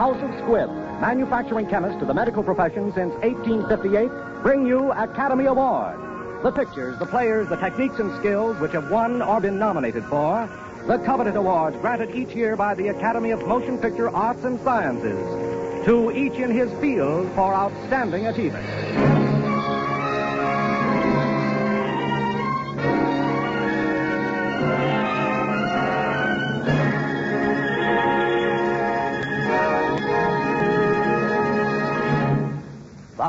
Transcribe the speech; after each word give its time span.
House 0.00 0.22
of 0.22 0.30
Squibb, 0.30 0.70
manufacturing 0.98 1.66
chemist 1.66 1.98
to 1.98 2.06
the 2.06 2.14
medical 2.14 2.42
profession 2.42 2.90
since 2.94 3.12
1858, 3.16 4.08
bring 4.42 4.66
you 4.66 4.90
Academy 4.92 5.44
Award. 5.44 6.00
The 6.42 6.50
pictures, 6.50 6.98
the 6.98 7.04
players, 7.04 7.50
the 7.50 7.56
techniques 7.56 7.98
and 7.98 8.18
skills 8.18 8.58
which 8.60 8.72
have 8.72 8.90
won 8.90 9.20
or 9.20 9.42
been 9.42 9.58
nominated 9.58 10.06
for 10.06 10.48
the 10.86 10.96
coveted 11.04 11.36
awards 11.36 11.76
granted 11.82 12.14
each 12.16 12.34
year 12.34 12.56
by 12.56 12.74
the 12.74 12.88
Academy 12.88 13.30
of 13.30 13.46
Motion 13.46 13.76
Picture 13.76 14.08
Arts 14.08 14.42
and 14.42 14.58
Sciences 14.60 15.84
to 15.84 16.10
each 16.12 16.32
in 16.40 16.50
his 16.50 16.72
field 16.80 17.30
for 17.34 17.52
outstanding 17.52 18.26
achievement. 18.26 19.19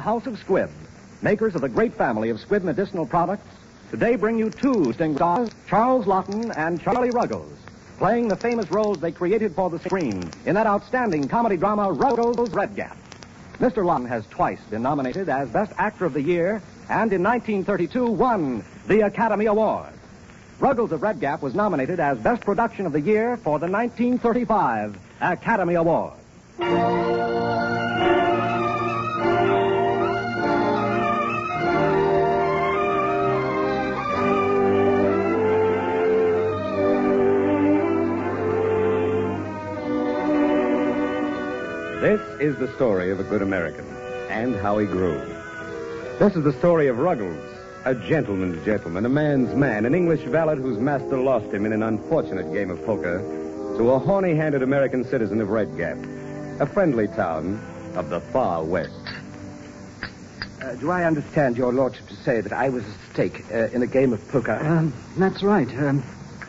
House 0.02 0.26
of 0.26 0.34
Squibb, 0.36 0.70
makers 1.22 1.56
of 1.56 1.62
the 1.62 1.70
great 1.70 1.94
family 1.94 2.30
of 2.30 2.38
Squibb 2.38 2.64
medicinal 2.64 3.06
products, 3.06 3.48
today 3.92 4.16
bring 4.16 4.38
you 4.38 4.50
two 4.50 4.86
distinguished 4.86 5.18
stars, 5.18 5.50
Charles 5.68 6.06
Laughton 6.06 6.52
and 6.58 6.82
Charlie 6.82 7.12
Ruggles, 7.12 7.58
playing 7.98 8.28
the 8.28 8.36
famous 8.36 8.72
roles 8.72 9.00
they 9.00 9.12
created 9.12 9.56
for 9.56 9.70
the 9.70 9.80
screen 9.80 10.30
in 10.46 10.56
that 10.56 10.66
outstanding 10.66 11.28
comedy 11.28 11.56
drama, 11.56 11.92
Ruggles 11.92 12.50
Red 12.50 12.76
Gap. 12.76 12.98
Mr. 13.60 13.86
Laughton 13.86 14.08
has 14.08 14.26
twice 14.32 14.60
been 14.72 14.82
nominated 14.82 15.30
as 15.30 15.50
Best 15.50 15.72
Actor 15.78 16.06
of 16.06 16.14
the 16.14 16.22
Year 16.22 16.64
and 16.90 17.14
in 17.14 17.22
1932 17.22 18.06
won 18.06 18.66
the 18.88 19.02
Academy 19.02 19.46
Award. 19.46 19.94
Ruggles 20.60 20.92
of 20.92 21.04
Red 21.04 21.20
Gap 21.20 21.44
was 21.44 21.54
nominated 21.54 22.00
as 22.00 22.18
Best 22.18 22.42
Production 22.42 22.88
of 22.88 22.92
the 22.92 23.02
Year 23.02 23.38
for 23.38 23.60
the 23.60 23.68
1935 23.68 24.98
Academy 25.22 25.76
Award. 25.76 26.14
This 42.02 42.20
is 42.42 42.58
the 42.58 42.68
story 42.74 43.12
of 43.12 43.20
a 43.20 43.24
good 43.24 43.44
American 43.44 43.86
and 44.28 44.56
how 44.56 44.80
he 44.80 44.88
grew. 44.88 45.20
This 46.18 46.36
is 46.36 46.44
the 46.44 46.54
story 46.54 46.88
of 46.88 46.98
Ruggles, 46.98 47.38
a 47.86 47.94
gentleman's 47.94 48.66
gentleman, 48.66 49.06
a 49.06 49.10
man's 49.10 49.54
man, 49.54 49.86
an 49.86 49.94
English 49.94 50.22
valet 50.22 50.56
whose 50.56 50.80
master 50.80 51.20
lost 51.20 51.54
him 51.54 51.64
in 51.64 51.74
an 51.74 51.84
unfortunate 51.84 52.52
game 52.52 52.72
of 52.72 52.84
poker 52.88 53.20
to 53.78 53.92
a 53.92 54.00
horny 54.00 54.34
handed 54.34 54.64
American 54.64 55.04
citizen 55.04 55.42
of 55.42 55.50
Red 55.50 55.78
Gap, 55.78 55.96
a 56.60 56.66
friendly 56.66 57.06
town 57.06 57.64
of 57.94 58.10
the 58.10 58.20
far 58.20 58.64
west. 58.64 58.98
Uh, 60.60 60.74
do 60.78 60.90
I 60.90 61.04
understand 61.04 61.56
your 61.56 61.72
lordship 61.72 62.08
to 62.08 62.16
say 62.16 62.42
that 62.42 62.52
I 62.52 62.70
was 62.70 62.84
at 62.84 62.96
stake 63.14 63.46
uh, 63.52 63.68
in 63.74 63.84
a 63.84 63.88
game 63.88 64.12
of 64.12 64.28
poker? 64.30 64.58
Um, 64.60 64.92
that's 65.18 65.44
right. 65.44 65.70
Um, 65.78 66.02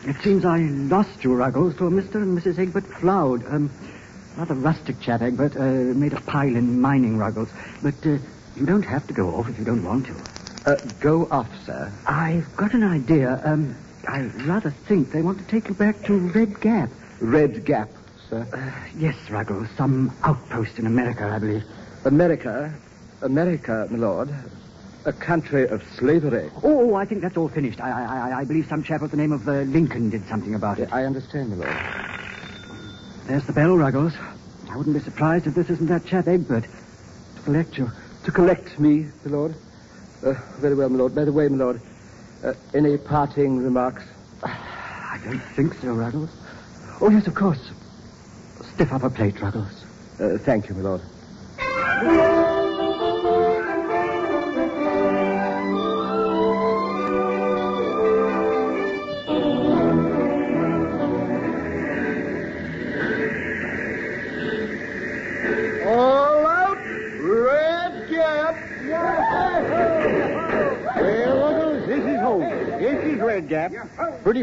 it 0.05 0.15
seems 0.23 0.45
I 0.45 0.61
lost 0.61 1.23
you, 1.23 1.35
Ruggles, 1.35 1.75
to 1.75 1.83
Mr. 1.83 2.15
and 2.15 2.35
Mrs. 2.35 2.57
Egbert 2.57 2.87
Floud. 2.87 3.45
Um, 3.53 3.69
rather 4.37 4.53
rustic 4.55 4.99
chap, 4.99 5.21
Egbert. 5.21 5.55
Uh, 5.55 5.93
made 5.95 6.13
a 6.13 6.21
pile 6.21 6.55
in 6.55 6.79
mining, 6.79 7.17
Ruggles. 7.17 7.49
But 7.81 7.95
uh, 8.05 8.17
you 8.55 8.65
don't 8.65 8.83
have 8.83 9.07
to 9.07 9.13
go 9.13 9.35
off 9.35 9.49
if 9.49 9.57
you 9.57 9.65
don't 9.65 9.83
want 9.83 10.07
to. 10.07 10.15
Uh, 10.65 10.75
go 10.99 11.27
off, 11.29 11.49
sir. 11.65 11.91
I've 12.07 12.55
got 12.55 12.73
an 12.73 12.83
idea. 12.83 13.41
Um, 13.43 13.75
I 14.07 14.21
rather 14.45 14.69
think 14.69 15.11
they 15.11 15.21
want 15.21 15.39
to 15.39 15.45
take 15.45 15.67
you 15.67 15.75
back 15.75 16.01
to 16.03 16.17
Red 16.17 16.59
Gap. 16.61 16.89
Red 17.19 17.65
Gap, 17.65 17.89
sir. 18.29 18.47
Uh, 18.53 18.89
yes, 18.97 19.15
Ruggles. 19.29 19.67
Some 19.77 20.15
outpost 20.23 20.79
in 20.79 20.87
America, 20.87 21.25
I 21.25 21.39
believe. 21.39 21.63
America, 22.05 22.73
America, 23.21 23.87
my 23.89 23.97
lord, 23.97 24.29
a 25.05 25.13
country 25.13 25.67
of 25.67 25.83
slavery. 25.97 26.49
Oh, 26.63 26.95
I 26.95 27.05
think 27.05 27.21
that's 27.21 27.37
all 27.37 27.49
finished. 27.49 27.79
I, 27.81 27.89
I, 27.89 28.39
I, 28.39 28.43
believe 28.45 28.67
some 28.67 28.83
chap 28.83 29.01
with 29.01 29.11
the 29.11 29.17
name 29.17 29.31
of 29.31 29.47
uh, 29.47 29.61
Lincoln 29.61 30.09
did 30.09 30.27
something 30.27 30.55
about 30.55 30.79
it. 30.79 30.91
I 30.91 31.03
understand, 31.03 31.57
my 31.57 31.65
lord. 31.65 32.32
There's 33.25 33.45
the 33.45 33.53
bell, 33.53 33.77
Ruggles. 33.77 34.13
I 34.69 34.75
wouldn't 34.75 34.95
be 34.95 35.01
surprised 35.01 35.47
if 35.47 35.55
this 35.55 35.69
isn't 35.69 35.87
that 35.87 36.05
chap 36.05 36.27
Egbert. 36.27 36.65
To 37.35 37.41
collect 37.43 37.77
you. 37.77 37.89
To 38.25 38.31
collect 38.31 38.79
me, 38.79 39.07
my 39.23 39.31
lord? 39.31 39.55
Uh, 40.23 40.33
very 40.59 40.75
well, 40.75 40.89
my 40.89 40.97
lord. 40.97 41.15
By 41.15 41.25
the 41.25 41.31
way, 41.31 41.47
my 41.47 41.57
lord, 41.57 41.81
uh, 42.43 42.53
any 42.73 42.97
parting 42.97 43.57
remarks? 43.57 44.03
I 44.43 45.19
don't 45.23 45.39
think 45.39 45.73
so, 45.75 45.93
Ruggles. 45.93 46.29
Oh, 46.99 47.09
yes, 47.09 47.27
of 47.27 47.35
course. 47.35 47.71
Stiff 48.73 48.91
up 48.91 49.03
a 49.03 49.09
plate, 49.09 49.41
Ruggles. 49.41 49.85
Uh, 50.19 50.37
thank 50.39 50.69
you, 50.69 50.75
my 50.75 50.81
lord. 50.81 52.42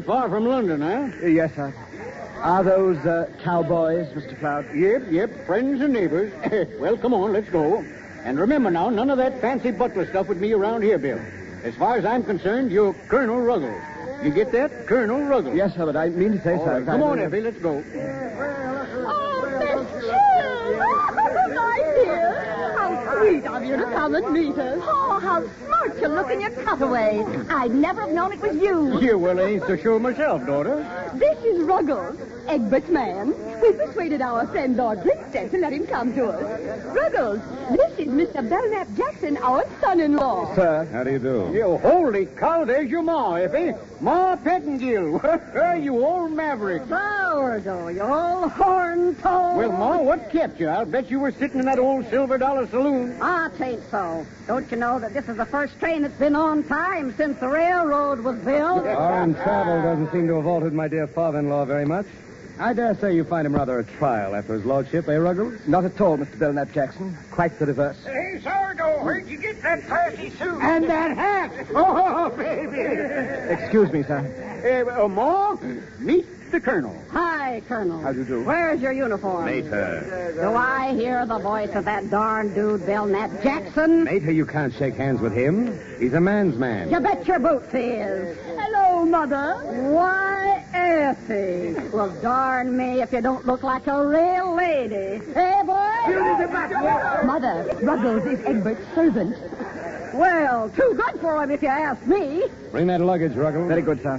Pretty 0.00 0.18
far 0.18 0.30
from 0.30 0.46
London, 0.46 0.80
huh? 0.80 1.10
Uh, 1.22 1.26
yes, 1.26 1.54
sir. 1.54 1.74
Are 2.36 2.64
those 2.64 2.96
uh, 3.04 3.30
cowboys, 3.44 4.06
Mr. 4.14 4.38
Floud? 4.38 4.74
Yep, 4.74 5.02
yep, 5.10 5.44
friends 5.46 5.82
and 5.82 5.92
neighbors. 5.92 6.32
well, 6.80 6.96
come 6.96 7.12
on, 7.12 7.34
let's 7.34 7.50
go. 7.50 7.84
And 8.24 8.38
remember 8.40 8.70
now, 8.70 8.88
none 8.88 9.10
of 9.10 9.18
that 9.18 9.42
fancy 9.42 9.70
butler 9.70 10.06
stuff 10.06 10.26
with 10.28 10.38
me 10.38 10.54
around 10.54 10.80
here, 10.80 10.96
Bill. 10.96 11.20
As 11.64 11.74
far 11.74 11.98
as 11.98 12.06
I'm 12.06 12.22
concerned, 12.24 12.72
you're 12.72 12.94
Colonel 13.08 13.42
Ruggles. 13.42 13.82
You 14.24 14.30
get 14.30 14.52
that? 14.52 14.86
Colonel 14.86 15.20
Ruggles. 15.20 15.54
Yes, 15.54 15.74
sir, 15.74 15.84
but 15.84 15.96
I 15.96 16.08
mean 16.08 16.32
to 16.32 16.42
say, 16.42 16.54
All 16.54 16.64
sir. 16.64 16.78
right, 16.78 16.86
come 16.86 17.02
I- 17.02 17.06
on, 17.06 17.18
Effie, 17.18 17.42
let's 17.42 17.58
go. 17.58 17.84
Oh, 19.04 19.58
Miss 19.58 20.02
Cheers! 20.02 20.80
Oh, 20.80 21.52
my 21.54 21.76
dear. 22.02 22.74
How 22.78 23.18
sweet 23.40 23.50
of 23.50 23.64
you 23.64 23.76
to 23.76 23.84
come 23.84 24.14
and 24.14 24.32
meet 24.32 24.58
us. 24.58 24.82
Oh, 24.82 25.18
how 25.18 25.42
smart 25.64 26.00
you 26.00 26.08
look 26.08 26.30
in 26.30 26.40
your 26.40 26.50
cutaway. 26.50 27.24
I'd 27.48 27.74
never 27.74 28.02
have 28.02 28.10
known 28.10 28.32
it 28.32 28.40
was 28.40 28.56
you. 28.56 29.00
Yeah, 29.00 29.14
well, 29.14 29.38
I 29.40 29.44
ain't 29.44 29.66
so 29.66 29.76
sure 29.76 29.98
myself, 29.98 30.46
daughter. 30.46 30.86
This 31.14 31.38
is 31.44 31.62
Ruggles, 31.62 32.16
Egbert's 32.50 32.88
man. 32.88 33.28
We 33.62 33.72
persuaded 33.74 34.20
our 34.20 34.44
friend 34.48 34.76
Lord 34.76 35.02
Grinstead 35.02 35.52
to 35.52 35.58
let 35.58 35.72
him 35.72 35.86
come 35.86 36.12
to 36.14 36.30
us. 36.30 36.84
Ruggles, 36.84 37.40
this 37.70 37.98
is 38.00 38.08
Mr. 38.08 38.48
Belknap 38.48 38.88
Jackson, 38.96 39.36
our 39.36 39.64
son-in-law. 39.80 40.56
Sir, 40.56 40.88
How 40.90 41.04
do 41.04 41.12
you 41.12 41.20
do? 41.20 41.52
You 41.54 41.78
holy 41.78 42.26
cow, 42.26 42.64
there's 42.64 42.90
your 42.90 43.02
ma, 43.02 43.34
Effie. 43.34 43.72
Ma 44.00 44.34
Pettingill. 44.34 45.20
you 45.84 46.04
old 46.04 46.32
maverick. 46.32 46.82
Sourdough, 46.88 47.88
you 47.88 48.02
old 48.02 48.50
horn 48.50 49.14
toad. 49.14 49.56
Well, 49.56 49.70
Ma, 49.70 50.02
what 50.02 50.28
kept 50.30 50.58
you? 50.58 50.66
I'll 50.66 50.84
bet 50.84 51.08
you 51.08 51.20
were 51.20 51.30
sitting 51.30 51.60
in 51.60 51.66
that 51.66 51.78
old 51.78 52.10
silver 52.10 52.36
dollar 52.36 52.66
saloon. 52.66 53.16
Ah, 53.20 53.48
tain't 53.58 53.88
so. 53.92 54.26
Don't 54.48 54.68
you 54.72 54.76
know 54.76 54.98
that 54.98 55.14
this 55.14 55.28
is 55.28 55.36
the 55.36 55.46
first 55.46 55.78
train 55.78 56.02
that's 56.02 56.18
been 56.18 56.34
on 56.34 56.64
time 56.64 57.14
since 57.16 57.38
the 57.38 57.48
railroad 57.48 58.18
was 58.18 58.40
built? 58.40 58.82
Foreign 58.82 59.34
travel 59.34 59.82
doesn't 59.82 60.10
seem 60.10 60.26
to 60.26 60.34
have 60.34 60.46
altered 60.46 60.72
my 60.72 60.88
dear 60.88 61.06
father-in-law 61.06 61.66
very 61.66 61.86
much. 61.86 62.06
I 62.60 62.74
dare 62.74 62.94
say 63.00 63.14
you 63.14 63.24
find 63.24 63.46
him 63.46 63.54
rather 63.54 63.78
a 63.78 63.84
trial 63.84 64.34
after 64.34 64.52
his 64.52 64.66
lordship, 64.66 65.08
eh, 65.08 65.16
Ruggles? 65.16 65.58
not 65.66 65.86
at 65.86 65.98
all, 65.98 66.18
Mr. 66.18 66.38
Belknap 66.38 66.70
Jackson. 66.72 67.16
Quite 67.30 67.58
the 67.58 67.64
reverse. 67.64 67.96
Hey, 68.04 68.38
Sourdough, 68.44 69.02
where'd 69.02 69.26
you 69.28 69.38
get 69.38 69.62
that 69.62 69.86
classy 69.86 70.28
suit? 70.30 70.60
And 70.60 70.84
that 70.84 71.16
hat. 71.16 71.50
Oh, 71.74 72.28
baby. 72.36 72.80
Excuse 73.62 73.90
me, 73.92 74.02
sir. 74.02 74.84
Uh, 74.92 75.04
uh, 75.04 75.08
Ma, 75.08 75.56
meet 75.98 76.26
the 76.50 76.60
Colonel. 76.60 76.94
Hi, 77.12 77.62
Colonel. 77.66 78.00
How 78.02 78.12
do 78.12 78.18
you 78.18 78.24
do? 78.26 78.44
Where's 78.44 78.80
your 78.82 78.92
uniform? 78.92 79.46
Mater. 79.46 80.34
Do 80.38 80.54
I 80.54 80.92
hear 80.94 81.24
the 81.24 81.38
voice 81.38 81.70
of 81.74 81.86
that 81.86 82.10
darn 82.10 82.52
dude, 82.52 82.84
Belknap 82.84 83.42
Jackson? 83.42 84.04
Mater, 84.04 84.32
you 84.32 84.44
can't 84.44 84.74
shake 84.74 84.96
hands 84.96 85.20
with 85.22 85.32
him. 85.32 85.78
He's 85.98 86.12
a 86.12 86.20
man's 86.20 86.56
man. 86.56 86.90
You 86.90 87.00
bet 87.00 87.26
your 87.26 87.38
boots 87.38 87.72
he 87.72 87.78
is. 87.78 88.36
Hello, 88.58 89.06
Mother. 89.06 89.62
Why, 89.92 90.59
Effie. 90.72 91.74
Well, 91.92 92.10
darn 92.22 92.76
me 92.76 93.02
if 93.02 93.12
you 93.12 93.20
don't 93.20 93.46
look 93.46 93.62
like 93.62 93.86
a 93.86 94.06
real 94.06 94.54
lady. 94.54 95.24
Hey, 95.32 95.62
boy? 95.64 97.26
Mother, 97.26 97.78
Ruggles 97.82 98.24
is 98.26 98.40
Egbert's 98.46 98.94
servant. 98.94 99.36
Well, 100.14 100.68
too 100.70 100.94
good 100.96 101.20
for 101.20 101.42
him 101.42 101.50
if 101.50 101.62
you 101.62 101.68
ask 101.68 102.04
me. 102.06 102.44
Bring 102.72 102.86
that 102.88 103.00
luggage, 103.00 103.34
Ruggles. 103.34 103.68
Very 103.68 103.82
good, 103.82 104.02
sir. 104.02 104.18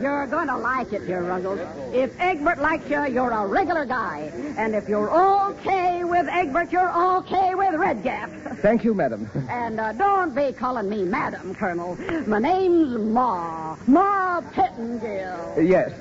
You're 0.00 0.26
going 0.26 0.48
to 0.48 0.56
like 0.56 0.92
it 0.92 1.02
here, 1.02 1.22
Ruggles. 1.22 1.60
If 1.94 2.18
Egbert 2.18 2.58
likes 2.58 2.88
you, 2.90 3.06
you're 3.06 3.30
a 3.30 3.46
regular 3.46 3.84
guy. 3.84 4.32
And 4.56 4.74
if 4.74 4.88
you're 4.88 5.10
okay 5.50 6.02
with 6.04 6.26
Egbert, 6.28 6.72
you're 6.72 7.16
okay 7.18 7.54
with 7.54 7.74
Red 7.74 8.02
Gap. 8.02 8.30
Thank 8.56 8.82
you, 8.84 8.92
madam. 8.94 9.30
And 9.48 9.78
uh, 9.78 9.92
don't 9.92 10.34
be 10.34 10.52
calling 10.52 10.88
me 10.88 11.04
Madam, 11.04 11.54
Colonel. 11.54 11.96
My 12.26 12.38
name's 12.40 12.98
Ma. 12.98 13.76
Ma 13.86 14.40
Pettingill. 14.40 15.68
yes, 15.68 15.92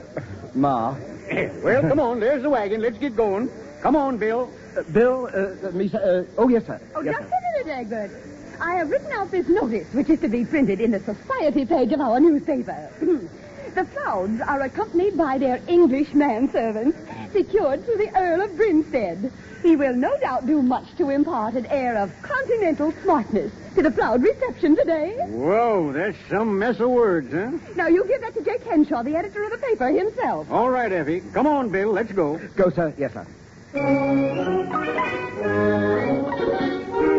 Ma. 0.55 0.95
well, 1.63 1.81
come 1.81 1.99
on, 1.99 2.19
there's 2.19 2.41
the 2.41 2.49
wagon. 2.49 2.81
Let's 2.81 2.97
get 2.97 3.15
going. 3.15 3.49
Come 3.81 3.95
on, 3.95 4.17
Bill. 4.17 4.49
uh, 4.77 4.83
Bill, 4.91 5.29
uh, 5.33 5.67
uh, 5.67 5.71
me, 5.71 5.91
uh, 5.93 6.23
oh, 6.37 6.47
yes, 6.49 6.65
sir. 6.65 6.79
Oh, 6.95 7.01
yes, 7.01 7.15
just 7.17 7.29
sir. 7.29 7.35
a 7.35 7.65
minute, 7.65 7.79
Egbert. 7.79 8.11
I 8.59 8.75
have 8.75 8.89
written 8.89 9.11
out 9.11 9.29
this 9.29 9.47
notice, 9.47 9.91
which 9.93 10.09
is 10.09 10.19
to 10.21 10.29
be 10.29 10.45
printed 10.45 10.79
in 10.79 10.91
the 10.91 10.99
society 10.99 11.65
page 11.65 11.91
of 11.91 11.99
our 11.99 12.19
newspaper. 12.19 12.89
the 13.75 13.85
Flouds 13.85 14.41
are 14.41 14.61
accompanied 14.61 15.17
by 15.17 15.37
their 15.37 15.59
English 15.67 16.09
manservants, 16.09 16.95
secured 17.31 17.85
to 17.85 17.97
the 17.97 18.15
Earl 18.15 18.41
of 18.41 18.55
Grinstead. 18.55 19.31
He 19.63 19.75
will 19.75 19.95
no 19.95 20.15
doubt 20.19 20.45
do 20.45 20.61
much 20.61 20.95
to 20.97 21.09
impart 21.09 21.55
an 21.55 21.65
air 21.67 21.97
of 21.97 22.11
continental 22.21 22.93
smartness 23.03 23.51
to 23.75 23.81
the 23.81 23.91
Floud 23.91 24.21
reception 24.21 24.75
today. 24.75 25.15
Whoa, 25.27 25.91
that's 25.93 26.17
some 26.29 26.59
mess 26.59 26.79
of 26.79 26.89
words, 26.89 27.31
huh? 27.31 27.51
Now, 27.75 27.87
you 27.87 28.05
give 28.05 28.21
that 28.21 28.33
to 28.35 28.43
Jake 28.43 28.63
Henshaw, 28.63 29.03
the 29.03 29.15
editor 29.15 29.43
of 29.43 29.51
the 29.51 29.57
paper 29.57 29.87
himself. 29.87 30.51
All 30.51 30.69
right, 30.69 30.91
Effie. 30.91 31.21
Come 31.33 31.47
on, 31.47 31.69
Bill. 31.69 31.91
Let's 31.91 32.11
go. 32.11 32.39
Go, 32.55 32.69
sir. 32.69 32.93
Yes, 32.97 33.13
sir. 33.13 33.25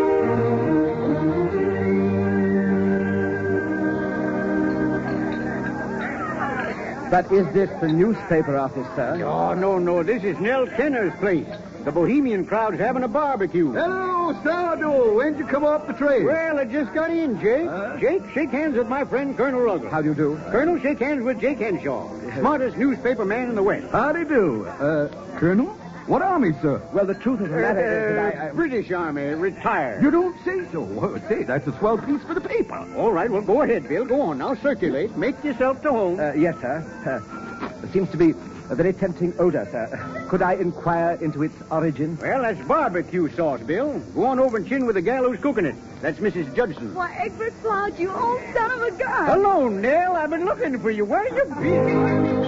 But 7.14 7.30
is 7.30 7.46
this 7.54 7.70
the 7.80 7.86
newspaper 7.86 8.58
office, 8.58 8.88
sir? 8.96 9.22
Oh, 9.24 9.54
no, 9.54 9.78
no. 9.78 10.02
This 10.02 10.24
is 10.24 10.36
Nell 10.40 10.66
Kenner's 10.66 11.14
place. 11.20 11.46
The 11.84 11.92
Bohemian 11.92 12.44
crowd's 12.44 12.80
having 12.80 13.04
a 13.04 13.08
barbecue. 13.08 13.70
Hello, 13.70 14.32
Sourdough. 14.42 15.14
When'd 15.14 15.38
you 15.38 15.46
come 15.46 15.64
off 15.64 15.86
the 15.86 15.92
train? 15.92 16.24
Well, 16.24 16.58
I 16.58 16.64
just 16.64 16.92
got 16.92 17.10
in, 17.10 17.40
Jake. 17.40 17.68
Huh? 17.68 17.98
Jake, 18.00 18.22
shake 18.34 18.50
hands 18.50 18.76
with 18.76 18.88
my 18.88 19.04
friend 19.04 19.36
Colonel 19.36 19.60
Ruggles. 19.60 19.92
How 19.92 20.02
do 20.02 20.08
you 20.08 20.14
do? 20.16 20.40
Colonel, 20.50 20.80
shake 20.80 20.98
hands 20.98 21.22
with 21.22 21.40
Jake 21.40 21.60
Henshaw, 21.60 22.10
smartest 22.36 22.76
newspaper 22.76 23.24
man 23.24 23.48
in 23.48 23.54
the 23.54 23.62
West. 23.62 23.86
Howdy 23.92 24.24
do. 24.24 24.66
Uh, 24.66 25.06
Colonel? 25.38 25.72
What 26.06 26.20
army, 26.20 26.52
sir? 26.60 26.82
Well, 26.92 27.06
the 27.06 27.14
truth 27.14 27.40
of 27.40 27.48
the 27.48 27.56
matter 27.56 27.80
is 27.80 28.16
that 28.16 28.38
I... 28.38 28.48
Uh, 28.48 28.52
British 28.52 28.90
Army, 28.90 29.22
retired. 29.22 30.02
You 30.02 30.10
don't 30.10 30.36
say 30.44 30.60
so. 30.70 30.82
Well, 30.82 31.18
say, 31.28 31.44
that's 31.44 31.66
a 31.66 31.78
swell 31.78 31.96
piece 31.96 32.22
for 32.24 32.34
the 32.34 32.42
paper. 32.42 32.86
All 32.96 33.10
right, 33.10 33.30
well, 33.30 33.40
go 33.40 33.62
ahead, 33.62 33.88
Bill. 33.88 34.04
Go 34.04 34.20
on. 34.20 34.38
Now 34.38 34.54
circulate. 34.54 35.16
Make 35.16 35.42
yourself 35.42 35.80
to 35.82 35.90
home. 35.90 36.20
Uh, 36.20 36.34
yes, 36.34 36.60
sir. 36.60 36.84
Uh, 37.06 37.80
there 37.80 37.90
seems 37.92 38.10
to 38.10 38.18
be 38.18 38.34
a 38.68 38.74
very 38.74 38.92
tempting 38.92 39.32
odor, 39.38 39.66
sir. 39.70 40.26
Could 40.28 40.42
I 40.42 40.54
inquire 40.54 41.18
into 41.22 41.42
its 41.42 41.54
origin? 41.70 42.18
well, 42.20 42.42
that's 42.42 42.60
barbecue 42.68 43.30
sauce, 43.34 43.62
Bill. 43.62 43.98
Go 44.14 44.26
on 44.26 44.38
over 44.38 44.58
and 44.58 44.68
chin 44.68 44.84
with 44.84 44.96
the 44.96 45.02
gal 45.02 45.24
who's 45.24 45.40
cooking 45.40 45.64
it. 45.64 45.74
That's 46.02 46.18
Mrs. 46.18 46.54
Judson. 46.54 46.94
Why, 46.94 47.14
Egbert 47.14 47.54
Floud, 47.54 47.98
you 47.98 48.12
old 48.12 48.42
son 48.52 48.70
of 48.72 48.82
a 48.82 48.90
gun. 48.90 49.26
Hello, 49.26 49.68
Nell. 49.68 50.16
I've 50.16 50.28
been 50.28 50.44
looking 50.44 50.78
for 50.80 50.90
you. 50.90 51.06
Where 51.06 51.26
you 51.34 51.44
been? 51.54 52.43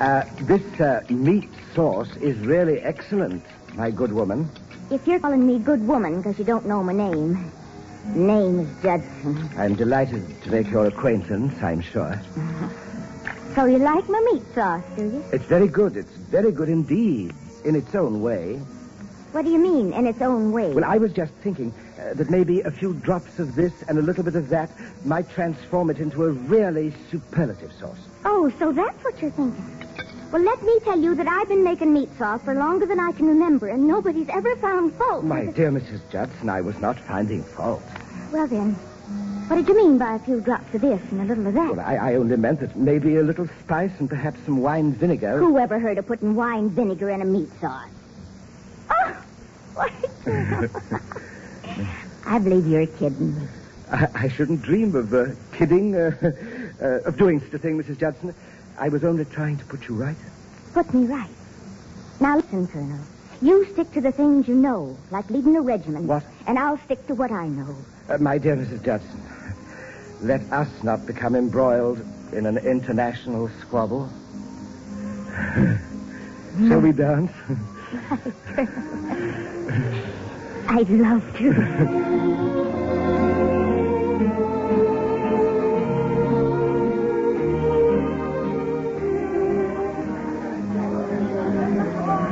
Uh, 0.00 0.22
this 0.42 0.62
uh, 0.80 1.02
meat 1.10 1.48
sauce 1.74 2.14
is 2.18 2.38
really 2.38 2.78
excellent, 2.80 3.44
my 3.74 3.90
good 3.90 4.12
woman. 4.12 4.48
If 4.90 5.06
you're 5.08 5.18
calling 5.18 5.44
me 5.44 5.58
good 5.58 5.86
woman 5.86 6.18
because 6.18 6.38
you 6.38 6.44
don't 6.44 6.66
know 6.66 6.84
my 6.84 6.92
name, 6.92 7.50
name 8.14 8.60
is 8.60 8.82
Judson. 8.82 9.50
I'm 9.56 9.74
delighted 9.74 10.40
to 10.44 10.50
make 10.50 10.70
your 10.70 10.86
acquaintance, 10.86 11.60
I'm 11.62 11.80
sure. 11.80 12.20
So 13.54 13.64
you 13.64 13.78
like 13.78 14.08
my 14.08 14.20
meat 14.32 14.42
sauce, 14.54 14.84
do 14.94 15.02
you? 15.02 15.24
It's 15.32 15.46
very 15.46 15.66
good. 15.66 15.96
It's 15.96 16.12
very 16.12 16.52
good 16.52 16.68
indeed, 16.68 17.34
in 17.64 17.74
its 17.74 17.92
own 17.92 18.22
way. 18.22 18.54
What 19.32 19.44
do 19.44 19.50
you 19.50 19.58
mean, 19.58 19.92
in 19.94 20.06
its 20.06 20.22
own 20.22 20.52
way? 20.52 20.70
Well, 20.72 20.84
I 20.84 20.98
was 20.98 21.12
just 21.12 21.32
thinking 21.42 21.74
uh, 21.98 22.14
that 22.14 22.30
maybe 22.30 22.60
a 22.60 22.70
few 22.70 22.94
drops 22.94 23.40
of 23.40 23.56
this 23.56 23.72
and 23.88 23.98
a 23.98 24.02
little 24.02 24.22
bit 24.22 24.36
of 24.36 24.48
that 24.50 24.70
might 25.04 25.28
transform 25.30 25.90
it 25.90 25.98
into 25.98 26.24
a 26.24 26.30
really 26.30 26.92
superlative 27.10 27.72
sauce. 27.72 27.98
Oh, 28.24 28.52
so 28.60 28.70
that's 28.70 29.02
what 29.02 29.20
you're 29.20 29.32
thinking. 29.32 29.87
Well, 30.30 30.42
let 30.42 30.62
me 30.62 30.78
tell 30.84 31.00
you 31.00 31.14
that 31.14 31.26
I've 31.26 31.48
been 31.48 31.64
making 31.64 31.94
meat 31.94 32.10
sauce 32.18 32.42
for 32.42 32.54
longer 32.54 32.84
than 32.84 33.00
I 33.00 33.12
can 33.12 33.26
remember, 33.26 33.68
and 33.68 33.88
nobody's 33.88 34.28
ever 34.28 34.54
found 34.56 34.92
fault. 34.94 35.24
My 35.24 35.40
with 35.40 35.48
it. 35.50 35.54
dear 35.56 35.70
Mrs. 35.70 36.00
Judson, 36.10 36.50
I 36.50 36.60
was 36.60 36.78
not 36.80 36.98
finding 36.98 37.42
fault. 37.42 37.82
Well, 38.30 38.46
then, 38.46 38.74
what 39.48 39.56
did 39.56 39.66
you 39.68 39.74
mean 39.74 39.96
by 39.96 40.16
a 40.16 40.18
few 40.18 40.42
drops 40.42 40.74
of 40.74 40.82
this 40.82 41.00
and 41.10 41.22
a 41.22 41.24
little 41.24 41.46
of 41.46 41.54
that? 41.54 41.76
Well, 41.76 41.80
I, 41.80 41.96
I 41.96 42.14
only 42.16 42.36
meant 42.36 42.60
that 42.60 42.76
maybe 42.76 43.16
a 43.16 43.22
little 43.22 43.48
spice 43.64 43.92
and 43.98 44.06
perhaps 44.08 44.38
some 44.44 44.58
wine 44.60 44.92
vinegar. 44.92 45.38
Who 45.38 45.56
ever 45.56 45.78
heard 45.78 45.96
of 45.96 46.06
putting 46.06 46.34
wine 46.34 46.68
vinegar 46.68 47.08
in 47.08 47.22
a 47.22 47.24
meat 47.24 47.48
sauce? 47.58 47.88
Oh, 48.90 49.16
why, 49.74 49.90
I 52.26 52.38
believe 52.38 52.66
you're 52.66 52.86
kidding 52.86 53.40
me. 53.40 53.48
I, 53.90 54.08
I 54.14 54.28
shouldn't 54.28 54.60
dream 54.60 54.94
of 54.94 55.14
uh, 55.14 55.28
kidding, 55.52 55.96
uh, 55.96 56.10
uh, 56.82 57.08
of 57.08 57.16
doing 57.16 57.40
such 57.40 57.54
a 57.54 57.58
thing, 57.58 57.82
Mrs. 57.82 57.98
Judson. 57.98 58.34
I 58.78 58.88
was 58.88 59.02
only 59.04 59.24
trying 59.24 59.56
to 59.58 59.64
put 59.64 59.88
you 59.88 59.94
right. 59.94 60.16
Put 60.72 60.94
me 60.94 61.04
right. 61.06 61.28
Now 62.20 62.36
listen, 62.36 62.68
Colonel. 62.68 63.00
You 63.42 63.66
stick 63.72 63.92
to 63.92 64.00
the 64.00 64.12
things 64.12 64.48
you 64.48 64.54
know, 64.54 64.96
like 65.10 65.28
leading 65.30 65.56
a 65.56 65.60
regiment. 65.60 66.06
What? 66.06 66.24
And 66.46 66.58
I'll 66.58 66.78
stick 66.78 67.06
to 67.08 67.14
what 67.14 67.30
I 67.30 67.48
know. 67.48 67.76
Uh, 68.08 68.18
my 68.18 68.38
dear 68.38 68.56
Mrs. 68.56 68.84
Judson, 68.84 69.20
let 70.20 70.40
us 70.52 70.68
not 70.82 71.06
become 71.06 71.34
embroiled 71.36 72.00
in 72.32 72.46
an 72.46 72.58
international 72.58 73.50
squabble. 73.60 74.10
Shall 76.68 76.80
we 76.80 76.92
dance? 76.92 77.32
I'd 80.68 80.90
love 80.90 81.36
to. 81.38 82.67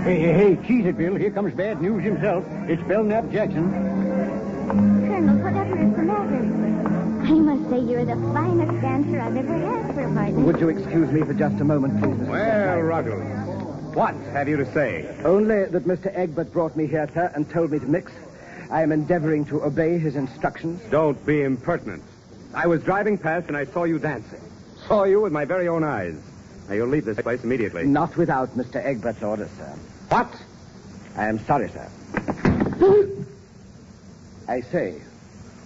Hey, 0.06 0.20
hey, 0.20 0.32
hey, 0.54 0.68
cheese 0.68 0.86
it, 0.86 0.96
Bill. 0.96 1.16
Here 1.16 1.32
comes 1.32 1.52
bad 1.52 1.82
news 1.82 2.04
himself. 2.04 2.44
It's 2.68 2.80
Belknap 2.84 3.28
Jackson. 3.28 3.72
Colonel, 3.72 5.36
whatever 5.38 5.76
is 5.82 5.96
the 5.96 6.02
matter? 6.04 7.26
I 7.26 7.32
must 7.32 7.68
say 7.68 7.80
you're 7.80 8.04
the 8.04 8.14
finest 8.32 8.80
dancer 8.80 9.20
I've 9.20 9.36
ever 9.36 9.58
had 9.58 9.94
for 9.96 10.02
a 10.02 10.14
partner. 10.14 10.40
Would 10.44 10.60
you 10.60 10.68
excuse 10.68 11.10
me 11.10 11.22
for 11.22 11.34
just 11.34 11.60
a 11.60 11.64
moment, 11.64 12.00
please, 12.00 12.14
Mrs. 12.14 12.28
Well, 12.28 12.80
Ruggles, 12.82 13.96
what 13.96 14.14
have 14.30 14.48
you 14.48 14.56
to 14.58 14.72
say? 14.72 15.12
Only 15.24 15.64
that 15.64 15.86
Mr. 15.86 16.16
Egbert 16.16 16.52
brought 16.52 16.76
me 16.76 16.86
here, 16.86 17.10
sir, 17.12 17.32
and 17.34 17.50
told 17.50 17.72
me 17.72 17.80
to 17.80 17.86
mix. 17.86 18.12
I 18.70 18.82
am 18.82 18.92
endeavoring 18.92 19.44
to 19.46 19.64
obey 19.64 19.98
his 19.98 20.14
instructions. 20.14 20.80
Don't 20.88 21.26
be 21.26 21.42
impertinent. 21.42 22.04
I 22.54 22.68
was 22.68 22.80
driving 22.84 23.18
past 23.18 23.48
and 23.48 23.56
I 23.56 23.64
saw 23.64 23.82
you 23.82 23.98
dancing. 23.98 24.40
Saw 24.86 25.02
you 25.02 25.22
with 25.22 25.32
my 25.32 25.44
very 25.44 25.66
own 25.66 25.82
eyes. 25.82 26.14
Now, 26.68 26.74
you'll 26.74 26.88
leave 26.88 27.04
this 27.04 27.20
place 27.20 27.42
immediately. 27.42 27.86
Not 27.86 28.16
without 28.16 28.56
Mr. 28.56 28.76
Egbert's 28.84 29.22
orders, 29.22 29.50
sir. 29.56 29.76
What? 30.08 30.34
I 31.16 31.26
am 31.26 31.44
sorry, 31.46 31.68
sir. 31.70 31.88
I 34.48 34.60
say, 34.72 35.02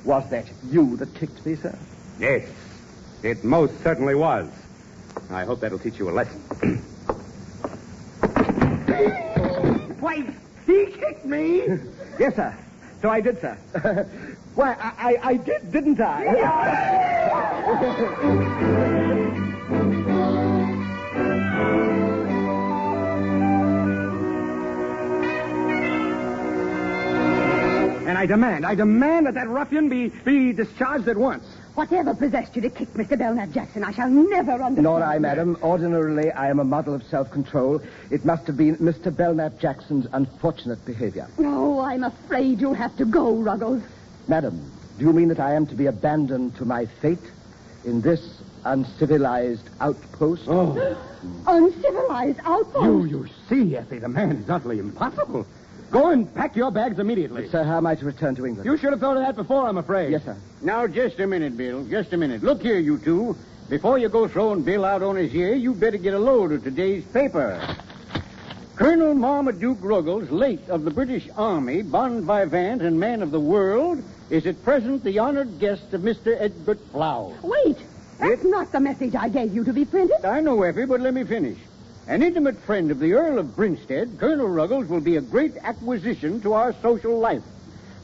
was 0.04 0.24
that 0.30 0.46
you 0.70 0.96
that 0.96 1.14
kicked 1.14 1.44
me, 1.44 1.56
sir? 1.56 1.76
Yes, 2.18 2.48
it 3.22 3.44
most 3.44 3.74
certainly 3.82 4.14
was. 4.14 4.50
I 5.28 5.44
hope 5.44 5.60
that'll 5.60 5.78
teach 5.78 5.98
you 5.98 6.08
a 6.08 6.12
lesson. 6.12 6.40
Why, 10.00 10.24
he 10.66 10.86
kicked 10.86 11.26
me? 11.26 11.58
yes, 12.18 12.34
sir. 12.36 12.56
So 13.02 13.10
I 13.10 13.20
did, 13.20 13.38
sir. 13.40 13.58
Why, 14.54 14.72
I, 14.72 14.92
I, 14.96 15.18
I 15.22 15.36
did, 15.36 15.70
didn't 15.72 16.00
I? 16.00 16.24
I 28.20 28.26
demand, 28.26 28.66
I 28.66 28.74
demand 28.74 29.24
that 29.24 29.32
that 29.32 29.48
ruffian 29.48 29.88
be, 29.88 30.10
be 30.10 30.52
discharged 30.52 31.08
at 31.08 31.16
once. 31.16 31.42
Whatever 31.74 32.12
possessed 32.12 32.54
you 32.54 32.60
to 32.60 32.68
kick 32.68 32.88
Mr. 32.92 33.16
Belknap 33.18 33.50
Jackson, 33.50 33.82
I 33.82 33.92
shall 33.92 34.10
never 34.10 34.52
understand. 34.52 34.82
Nor 34.82 35.02
I, 35.02 35.18
madam. 35.18 35.56
Ordinarily, 35.62 36.30
I 36.30 36.50
am 36.50 36.58
a 36.58 36.64
model 36.64 36.92
of 36.92 37.02
self-control. 37.04 37.80
It 38.10 38.26
must 38.26 38.46
have 38.46 38.58
been 38.58 38.76
Mr. 38.76 39.10
Belknap 39.16 39.58
Jackson's 39.58 40.06
unfortunate 40.12 40.84
behavior. 40.84 41.28
Oh, 41.38 41.80
I'm 41.80 42.04
afraid 42.04 42.60
you'll 42.60 42.74
have 42.74 42.94
to 42.98 43.06
go, 43.06 43.36
Ruggles. 43.36 43.82
Madam, 44.28 44.70
do 44.98 45.06
you 45.06 45.14
mean 45.14 45.28
that 45.28 45.40
I 45.40 45.54
am 45.54 45.66
to 45.68 45.74
be 45.74 45.86
abandoned 45.86 46.56
to 46.56 46.66
my 46.66 46.84
fate 47.00 47.24
in 47.86 48.02
this 48.02 48.42
uncivilized 48.66 49.66
outpost? 49.80 50.42
Oh, 50.46 50.76
Uncivilized 51.46 52.40
outpost. 52.44 52.84
you, 52.84 53.04
you 53.06 53.26
see, 53.48 53.78
Effie, 53.78 53.98
the 53.98 54.08
man 54.10 54.32
is 54.32 54.50
utterly 54.50 54.78
impossible. 54.78 55.46
Go 55.90 56.10
and 56.10 56.32
pack 56.34 56.54
your 56.54 56.70
bags 56.70 56.98
immediately. 56.98 57.48
Sir, 57.48 57.64
how 57.64 57.78
am 57.78 57.86
I 57.86 57.96
to 57.96 58.04
return 58.04 58.36
to 58.36 58.46
England? 58.46 58.64
You 58.64 58.76
should 58.76 58.92
have 58.92 59.00
thought 59.00 59.16
of 59.16 59.24
that 59.24 59.34
before, 59.34 59.66
I'm 59.66 59.78
afraid. 59.78 60.12
Yes, 60.12 60.24
sir. 60.24 60.36
Now, 60.62 60.86
just 60.86 61.18
a 61.18 61.26
minute, 61.26 61.56
Bill. 61.56 61.84
Just 61.84 62.12
a 62.12 62.16
minute. 62.16 62.42
Look 62.42 62.62
here, 62.62 62.78
you 62.78 62.98
two. 62.98 63.36
Before 63.68 63.98
you 63.98 64.08
go 64.08 64.28
throwing 64.28 64.62
Bill 64.62 64.84
out 64.84 65.02
on 65.02 65.16
his 65.16 65.34
ear, 65.34 65.54
you 65.54 65.74
better 65.74 65.96
get 65.96 66.14
a 66.14 66.18
load 66.18 66.52
of 66.52 66.62
today's 66.62 67.04
paper. 67.06 67.60
Colonel 68.76 69.14
Marmaduke 69.14 69.78
Ruggles, 69.82 70.30
late 70.30 70.68
of 70.68 70.84
the 70.84 70.90
British 70.90 71.28
Army, 71.36 71.82
bon 71.82 72.24
vivant 72.24 72.82
and 72.82 72.98
man 72.98 73.20
of 73.20 73.30
the 73.30 73.40
world, 73.40 74.02
is 74.30 74.46
at 74.46 74.62
present 74.64 75.04
the 75.04 75.18
honored 75.18 75.58
guest 75.58 75.92
of 75.92 76.02
Mr. 76.02 76.40
Egbert 76.40 76.80
Flow. 76.92 77.34
Wait. 77.42 77.76
That's 78.18 78.44
not 78.44 78.70
the 78.70 78.80
message 78.80 79.14
I 79.14 79.28
gave 79.28 79.54
you 79.54 79.64
to 79.64 79.72
be 79.72 79.84
printed. 79.84 80.24
I 80.24 80.40
know, 80.40 80.62
Effie, 80.62 80.84
but 80.84 81.00
let 81.00 81.14
me 81.14 81.24
finish. 81.24 81.58
An 82.10 82.24
intimate 82.24 82.58
friend 82.62 82.90
of 82.90 82.98
the 82.98 83.12
Earl 83.12 83.38
of 83.38 83.54
Brinstead, 83.54 84.18
Colonel 84.18 84.48
Ruggles, 84.48 84.88
will 84.88 85.00
be 85.00 85.14
a 85.14 85.20
great 85.20 85.56
acquisition 85.58 86.40
to 86.40 86.54
our 86.54 86.72
social 86.82 87.16
life. 87.16 87.44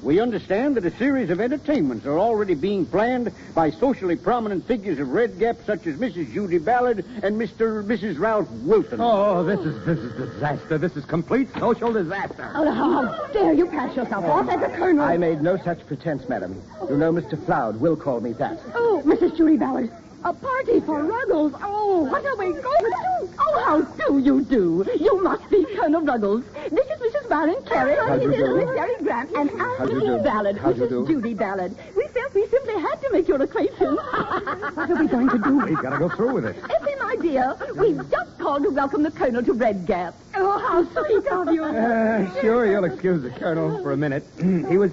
We 0.00 0.20
understand 0.20 0.76
that 0.76 0.84
a 0.84 0.96
series 0.96 1.28
of 1.28 1.40
entertainments 1.40 2.06
are 2.06 2.16
already 2.16 2.54
being 2.54 2.86
planned 2.86 3.32
by 3.52 3.70
socially 3.70 4.14
prominent 4.14 4.64
figures 4.68 5.00
of 5.00 5.08
Red 5.08 5.40
Gap, 5.40 5.56
such 5.66 5.88
as 5.88 5.96
Mrs. 5.96 6.32
Judy 6.32 6.58
Ballard 6.58 7.04
and 7.24 7.36
Mr. 7.36 7.80
and 7.80 7.90
Mrs. 7.90 8.16
Ralph 8.20 8.48
Wilson. 8.48 9.00
Oh, 9.00 9.42
this 9.42 9.58
is 9.58 9.84
this 9.84 9.98
is 9.98 10.12
disaster. 10.12 10.78
This 10.78 10.96
is 10.96 11.04
complete 11.04 11.48
social 11.58 11.92
disaster. 11.92 12.52
Oh, 12.54 12.70
how 12.70 13.26
dare 13.32 13.54
you 13.54 13.66
pass 13.66 13.96
yourself 13.96 14.24
off 14.24 14.48
as 14.48 14.62
a 14.62 14.76
colonel? 14.76 15.02
I 15.02 15.16
made 15.16 15.42
no 15.42 15.56
such 15.56 15.84
pretense, 15.84 16.28
madam. 16.28 16.62
You 16.88 16.96
know 16.96 17.10
Mr. 17.10 17.44
Floud 17.44 17.80
will 17.80 17.96
call 17.96 18.20
me 18.20 18.34
that. 18.34 18.60
Oh, 18.72 19.02
Mrs. 19.04 19.36
Judy 19.36 19.56
Ballard. 19.56 19.90
A 20.24 20.32
party 20.32 20.80
for 20.80 21.04
Ruggles. 21.04 21.52
Oh, 21.62 22.02
what 22.10 22.24
are 22.24 22.36
we 22.36 22.46
going 22.46 22.62
to 22.62 22.94
do? 23.22 23.34
Oh, 23.38 23.62
how 23.64 23.80
do 23.82 24.18
you 24.18 24.42
do? 24.42 24.84
You 24.98 25.22
must 25.22 25.48
be 25.50 25.64
Colonel 25.76 26.00
Ruggles. 26.02 26.42
This 26.70 26.86
is 26.86 27.00
Mrs. 27.14 27.28
Baron 27.28 27.62
Carey. 27.64 27.94
How 27.96 28.16
do 28.16 28.22
you 28.24 28.30
This 28.30 28.38
do? 28.40 28.56
Miss 28.56 28.66
Mary 28.74 28.94
Grant. 29.02 29.30
And 29.36 29.50
I'm 29.62 29.86
do 29.86 29.94
you 29.94 30.00
Mrs. 30.00 30.16
do? 30.18 30.22
Ballard. 30.24 30.58
How 30.58 30.72
do 30.72 30.80
you 30.80 30.86
Mrs. 30.86 30.88
do? 30.88 31.06
Judy 31.06 31.34
Ballard. 31.34 31.76
We 31.96 32.08
felt 32.08 32.34
we 32.34 32.46
simply 32.48 32.74
had 32.74 32.96
to 33.02 33.08
make 33.12 33.28
your 33.28 33.40
acquaintance. 33.40 33.78
what 34.74 34.90
are 34.90 34.96
we 34.96 35.06
going 35.06 35.28
to 35.28 35.38
do? 35.38 35.58
We've 35.58 35.82
got 35.82 35.90
to 35.90 35.98
go 35.98 36.08
through 36.08 36.34
with 36.34 36.46
it. 36.46 36.56
Effie, 36.70 36.96
my 36.98 37.16
dear, 37.20 37.56
we've 37.76 38.10
just 38.10 38.38
called 38.38 38.64
to 38.64 38.70
welcome 38.70 39.02
the 39.04 39.12
Colonel 39.12 39.44
to 39.44 39.52
Red 39.52 39.86
Gap. 39.86 40.14
Oh, 40.34 40.58
how 40.58 40.84
sweet 40.92 41.26
of 41.28 41.52
you. 41.52 41.64
Uh, 41.76 42.40
sure, 42.40 42.66
you'll 42.66 42.84
excuse 42.84 43.22
the 43.22 43.30
colonel 43.30 43.82
for 43.82 43.92
a 43.92 43.96
minute. 43.96 44.24
he 44.38 44.78
was 44.78 44.92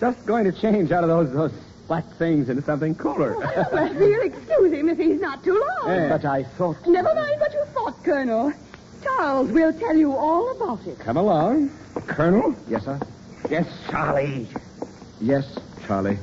just 0.00 0.24
going 0.26 0.44
to 0.44 0.52
change 0.52 0.90
out 0.90 1.04
of 1.04 1.08
those 1.08 1.32
those 1.32 1.52
black 1.86 2.04
things 2.16 2.48
into 2.48 2.62
something 2.62 2.94
cooler. 2.94 3.36
well, 3.72 3.94
we'll 3.94 4.22
excuse 4.22 4.72
him 4.72 4.88
if 4.88 4.98
he's 4.98 5.20
not 5.20 5.42
too 5.44 5.62
long. 5.80 5.90
Eh. 5.90 6.08
But 6.08 6.24
I 6.24 6.44
thought. 6.44 6.76
Never 6.86 7.14
mind 7.14 7.40
what 7.40 7.52
you 7.52 7.64
thought, 7.72 8.02
Colonel. 8.04 8.52
Charles 9.02 9.50
will 9.50 9.72
tell 9.72 9.96
you 9.96 10.12
all 10.12 10.50
about 10.56 10.86
it. 10.86 10.98
Come 10.98 11.16
along, 11.16 11.70
Colonel. 12.06 12.54
Yes, 12.68 12.84
sir? 12.84 12.98
Yes, 13.50 13.66
Charlie. 13.90 14.48
Yes, 15.20 15.58
Charlie. 15.86 16.18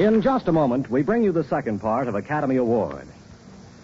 In 0.00 0.22
just 0.22 0.48
a 0.48 0.52
moment, 0.52 0.90
we 0.90 1.02
bring 1.02 1.22
you 1.22 1.30
the 1.30 1.44
second 1.44 1.78
part 1.78 2.08
of 2.08 2.14
Academy 2.14 2.56
Award. 2.56 3.06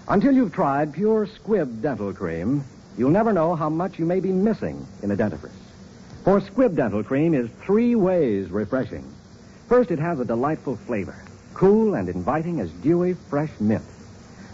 Until 0.08 0.32
you've 0.32 0.54
tried 0.54 0.94
pure 0.94 1.26
Squibb 1.26 1.82
dental 1.82 2.10
cream, 2.14 2.64
you'll 2.96 3.10
never 3.10 3.34
know 3.34 3.54
how 3.54 3.68
much 3.68 3.98
you 3.98 4.06
may 4.06 4.20
be 4.20 4.32
missing 4.32 4.86
in 5.02 5.10
a 5.10 5.14
dentifrice. 5.14 5.50
For 6.24 6.40
Squibb 6.40 6.74
dental 6.74 7.04
cream 7.04 7.34
is 7.34 7.50
three 7.66 7.96
ways 7.96 8.48
refreshing. 8.48 9.04
First, 9.68 9.90
it 9.90 9.98
has 9.98 10.18
a 10.18 10.24
delightful 10.24 10.76
flavor, 10.76 11.22
cool 11.52 11.92
and 11.92 12.08
inviting 12.08 12.60
as 12.60 12.70
dewy, 12.70 13.12
fresh 13.12 13.52
mint. 13.60 13.84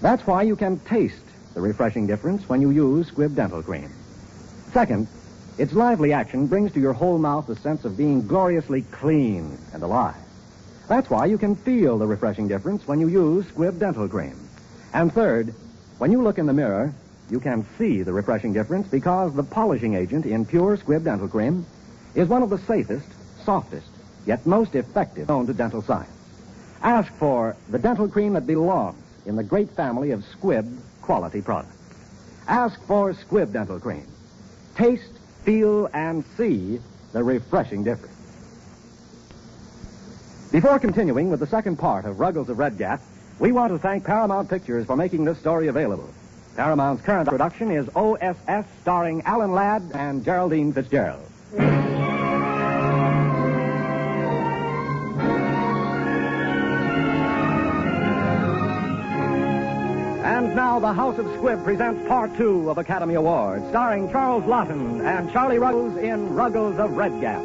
That's 0.00 0.26
why 0.26 0.42
you 0.42 0.57
can 0.57 0.81
taste 0.81 1.23
the 1.54 1.61
refreshing 1.61 2.09
difference 2.09 2.49
when 2.49 2.61
you 2.61 2.71
use 2.71 3.09
Squibb 3.09 3.37
dental 3.37 3.62
cream. 3.62 3.88
Second, 4.73 5.07
its 5.59 5.75
lively 5.75 6.12
action 6.12 6.49
brings 6.49 6.73
to 6.73 6.81
your 6.81 6.92
whole 6.92 7.19
mouth 7.19 7.47
the 7.47 7.54
sense 7.54 7.85
of 7.85 7.97
being 7.97 8.26
gloriously 8.26 8.83
clean 8.90 9.57
and 9.73 9.85
alive. 9.85 10.16
That's 10.89 11.09
why 11.09 11.27
you 11.27 11.39
can 11.39 11.57
feel 11.57 11.99
the 11.99 12.07
refreshing 12.07 12.49
difference 12.49 12.87
when 12.87 13.01
you 13.01 13.09
use 13.09 13.47
Squibb 13.47 13.79
Dental 13.79 14.09
Cream. 14.09 14.49
And 14.93 15.12
third, 15.12 15.55
when 15.99 16.12
you 16.12 16.23
look 16.23 16.39
in 16.39 16.47
the 16.47 16.53
mirror, 16.53 16.93
you 17.31 17.41
can 17.41 17.67
see 17.79 18.03
the 18.03 18.12
refreshing 18.12 18.53
difference 18.53 18.89
because 18.89 19.33
the 19.35 19.43
polishing 19.43 19.95
agent 19.95 20.27
in 20.27 20.45
pure 20.45 20.77
Squibb 20.77 21.05
Dental 21.05 21.29
Cream 21.29 21.65
is 22.15 22.29
one 22.29 22.43
of 22.43 22.51
the 22.51 22.59
safest, 22.59 23.07
softest, 23.45 23.89
yet 24.27 24.45
most 24.45 24.75
effective 24.75 25.29
known 25.29 25.47
to 25.47 25.55
dental 25.55 25.83
science. 25.83 26.11
Ask 26.83 27.12
for 27.15 27.57
the 27.69 27.79
dental 27.79 28.09
cream 28.09 28.35
that 28.35 28.47
belongs 28.47 29.03
in 29.25 29.37
the 29.37 29.45
great 29.45 29.71
family 29.71 30.11
of 30.11 30.25
Squibb 30.25 30.79
quality 31.01 31.41
products. 31.41 31.77
Ask 32.49 32.83
for 32.87 33.15
Squibb 33.15 33.53
Dental 33.53 33.79
Cream. 33.79 34.07
Taste, 34.75 35.12
feel, 35.45 35.89
and 35.95 36.25
see 36.37 36.81
the 37.12 37.23
refreshing 37.23 37.85
difference. 37.85 38.17
Before 40.53 40.79
continuing 40.79 41.31
with 41.31 41.41
the 41.41 41.47
second 41.47 41.79
part 41.79 42.05
of 42.05 42.21
Ruggles 42.21 42.51
of 42.51 42.59
Red 42.59 42.77
Gap, 42.77 43.01
we 43.39 43.53
want 43.53 43.73
to 43.73 43.79
thank 43.79 44.05
Paramount 44.05 44.51
Pictures 44.51 44.85
for 44.85 44.97
making 44.97 45.25
this 45.25 45.39
story 45.39 45.69
available. 45.69 46.11
Paramount's 46.57 47.03
current 47.03 47.27
production 47.27 47.71
is 47.71 47.89
OSS, 47.97 48.67
starring 48.83 49.23
Alan 49.23 49.53
Ladd 49.53 49.83
and 49.95 50.23
Geraldine 50.23 50.75
Fitzgerald. 50.75 51.27
And 60.23 60.55
now 60.55 60.79
the 60.79 60.93
House 60.93 61.19
of 61.19 61.25
Squibb 61.25 61.65
presents 61.65 62.07
part 62.07 62.37
two 62.37 62.69
of 62.69 62.77
Academy 62.77 63.15
Awards, 63.15 63.67
starring 63.71 64.13
Charles 64.13 64.45
Laughton 64.45 65.03
and 65.03 65.33
Charlie 65.33 65.59
Ruggles 65.59 65.97
in 65.97 66.35
Ruggles 66.35 66.79
of 66.79 66.95
Red 66.95 67.19
Gap. 67.23 67.43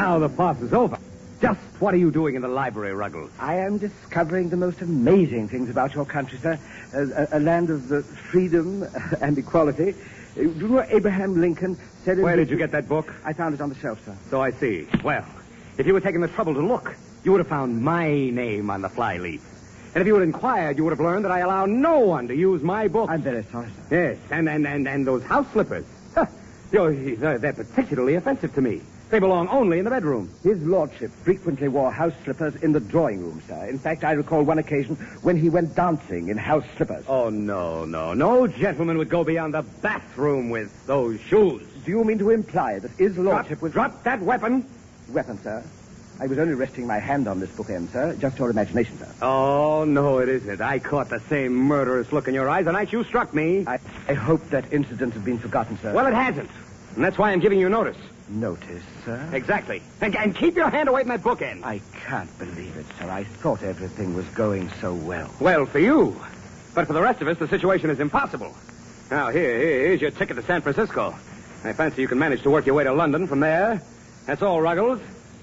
Now 0.00 0.18
the 0.18 0.30
farce 0.30 0.58
is 0.60 0.72
over. 0.72 0.98
Just 1.42 1.60
what 1.78 1.92
are 1.92 1.98
you 1.98 2.10
doing 2.10 2.34
in 2.34 2.40
the 2.42 2.48
library, 2.48 2.94
Ruggles? 2.94 3.30
I 3.38 3.56
am 3.56 3.76
discovering 3.76 4.48
the 4.48 4.56
most 4.56 4.80
amazing 4.80 5.48
things 5.48 5.68
about 5.68 5.94
your 5.94 6.06
country, 6.06 6.38
sir. 6.38 6.58
A, 6.94 7.36
a, 7.36 7.38
a 7.38 7.40
land 7.40 7.68
of 7.68 7.92
uh, 7.92 8.00
freedom 8.30 8.86
and 9.20 9.36
equality. 9.36 9.90
Uh, 9.90 10.42
Do 10.42 10.42
you 10.42 10.68
know 10.68 10.86
Abraham 10.88 11.38
Lincoln 11.40 11.78
said... 12.04 12.18
Where 12.18 12.36
did 12.36 12.48
you 12.50 12.56
get 12.56 12.70
that 12.72 12.88
book? 12.88 13.14
I 13.24 13.34
found 13.34 13.54
it 13.54 13.60
on 13.60 13.68
the 13.68 13.74
shelf, 13.74 14.02
sir. 14.06 14.16
So 14.30 14.40
I 14.40 14.52
see. 14.52 14.86
Well, 15.04 15.24
if 15.76 15.86
you 15.86 15.94
had 15.94 16.02
taken 16.02 16.22
the 16.22 16.28
trouble 16.28 16.54
to 16.54 16.60
look, 16.60 16.94
you 17.24 17.32
would 17.32 17.40
have 17.40 17.48
found 17.48 17.82
my 17.82 18.08
name 18.30 18.70
on 18.70 18.80
the 18.80 18.88
flyleaf. 18.88 19.42
And 19.94 20.00
if 20.00 20.06
you 20.06 20.14
had 20.14 20.22
inquired, 20.22 20.78
you 20.78 20.84
would 20.84 20.92
have 20.92 21.00
learned 21.00 21.24
that 21.26 21.32
I 21.32 21.40
allow 21.40 21.66
no 21.66 21.98
one 21.98 22.28
to 22.28 22.34
use 22.34 22.62
my 22.62 22.88
book. 22.88 23.10
I'm 23.10 23.22
very 23.22 23.44
sorry, 23.52 23.68
sir. 23.68 23.96
Yes, 23.96 24.18
and, 24.30 24.48
and, 24.48 24.66
and, 24.66 24.88
and 24.88 25.06
those 25.06 25.24
house 25.24 25.46
slippers. 25.52 25.84
Huh. 26.14 26.26
They're, 26.70 27.38
they're 27.38 27.52
particularly 27.52 28.14
offensive 28.14 28.54
to 28.54 28.62
me. 28.62 28.80
They 29.10 29.18
belong 29.18 29.48
only 29.48 29.80
in 29.80 29.84
the 29.84 29.90
bedroom. 29.90 30.30
His 30.44 30.62
lordship 30.62 31.10
frequently 31.24 31.66
wore 31.66 31.90
house 31.90 32.12
slippers 32.22 32.54
in 32.62 32.70
the 32.70 32.78
drawing 32.78 33.20
room, 33.20 33.42
sir. 33.48 33.66
In 33.66 33.76
fact, 33.76 34.04
I 34.04 34.12
recall 34.12 34.44
one 34.44 34.58
occasion 34.58 34.94
when 35.22 35.36
he 35.36 35.48
went 35.48 35.74
dancing 35.74 36.28
in 36.28 36.38
house 36.38 36.64
slippers. 36.76 37.04
Oh, 37.08 37.28
no, 37.28 37.84
no. 37.84 38.14
No 38.14 38.46
gentleman 38.46 38.98
would 38.98 39.08
go 39.08 39.24
beyond 39.24 39.54
the 39.54 39.62
bathroom 39.62 40.48
with 40.48 40.86
those 40.86 41.18
shoes. 41.22 41.66
Do 41.84 41.90
you 41.90 42.04
mean 42.04 42.18
to 42.18 42.30
imply 42.30 42.78
that 42.78 42.92
his 42.92 43.18
lordship 43.18 43.58
Drop, 43.58 43.62
was... 43.62 43.72
drop 43.72 44.02
that 44.04 44.20
weapon. 44.20 44.64
Weapon, 45.08 45.38
sir. 45.42 45.64
I 46.20 46.26
was 46.28 46.38
only 46.38 46.54
resting 46.54 46.86
my 46.86 46.98
hand 46.98 47.26
on 47.26 47.40
this 47.40 47.50
bookend, 47.50 47.90
sir. 47.90 48.14
Just 48.14 48.38
your 48.38 48.50
imagination, 48.50 48.96
sir. 48.98 49.08
Oh, 49.22 49.84
no, 49.84 50.18
it 50.18 50.28
isn't. 50.28 50.60
I 50.60 50.78
caught 50.78 51.08
the 51.08 51.20
same 51.28 51.52
murderous 51.56 52.12
look 52.12 52.28
in 52.28 52.34
your 52.34 52.48
eyes 52.48 52.66
the 52.66 52.72
night 52.72 52.92
you 52.92 53.02
struck 53.02 53.34
me. 53.34 53.64
I, 53.66 53.80
I 54.06 54.12
hope 54.12 54.48
that 54.50 54.72
incident 54.72 55.14
has 55.14 55.22
been 55.24 55.38
forgotten, 55.38 55.78
sir. 55.78 55.92
Well, 55.92 56.06
it 56.06 56.14
hasn't. 56.14 56.50
And 56.94 57.02
that's 57.02 57.18
why 57.18 57.32
I'm 57.32 57.40
giving 57.40 57.58
you 57.58 57.68
notice. 57.68 57.96
Notice, 58.30 58.82
sir? 59.04 59.28
Exactly. 59.32 59.82
And, 60.00 60.14
and 60.14 60.34
keep 60.34 60.54
your 60.54 60.70
hand 60.70 60.88
away 60.88 61.02
from 61.02 61.08
that 61.08 61.22
bookend. 61.22 61.64
I 61.64 61.80
can't 62.06 62.38
believe 62.38 62.76
it, 62.76 62.86
sir. 62.98 63.10
I 63.10 63.24
thought 63.24 63.62
everything 63.62 64.14
was 64.14 64.26
going 64.28 64.70
so 64.80 64.94
well. 64.94 65.30
Well, 65.40 65.66
for 65.66 65.80
you. 65.80 66.18
But 66.74 66.86
for 66.86 66.92
the 66.92 67.02
rest 67.02 67.20
of 67.20 67.28
us, 67.28 67.38
the 67.38 67.48
situation 67.48 67.90
is 67.90 67.98
impossible. 67.98 68.54
Now, 69.10 69.30
here, 69.30 69.58
here- 69.58 69.86
here's 69.88 70.00
your 70.00 70.12
ticket 70.12 70.36
to 70.36 70.42
San 70.44 70.62
Francisco. 70.62 71.14
I 71.64 71.72
fancy 71.72 72.02
you 72.02 72.08
can 72.08 72.18
manage 72.20 72.42
to 72.42 72.50
work 72.50 72.66
your 72.66 72.76
way 72.76 72.84
to 72.84 72.92
London 72.92 73.26
from 73.26 73.40
there. 73.40 73.82
That's 74.26 74.42
all, 74.42 74.60
Ruggles. 74.60 75.00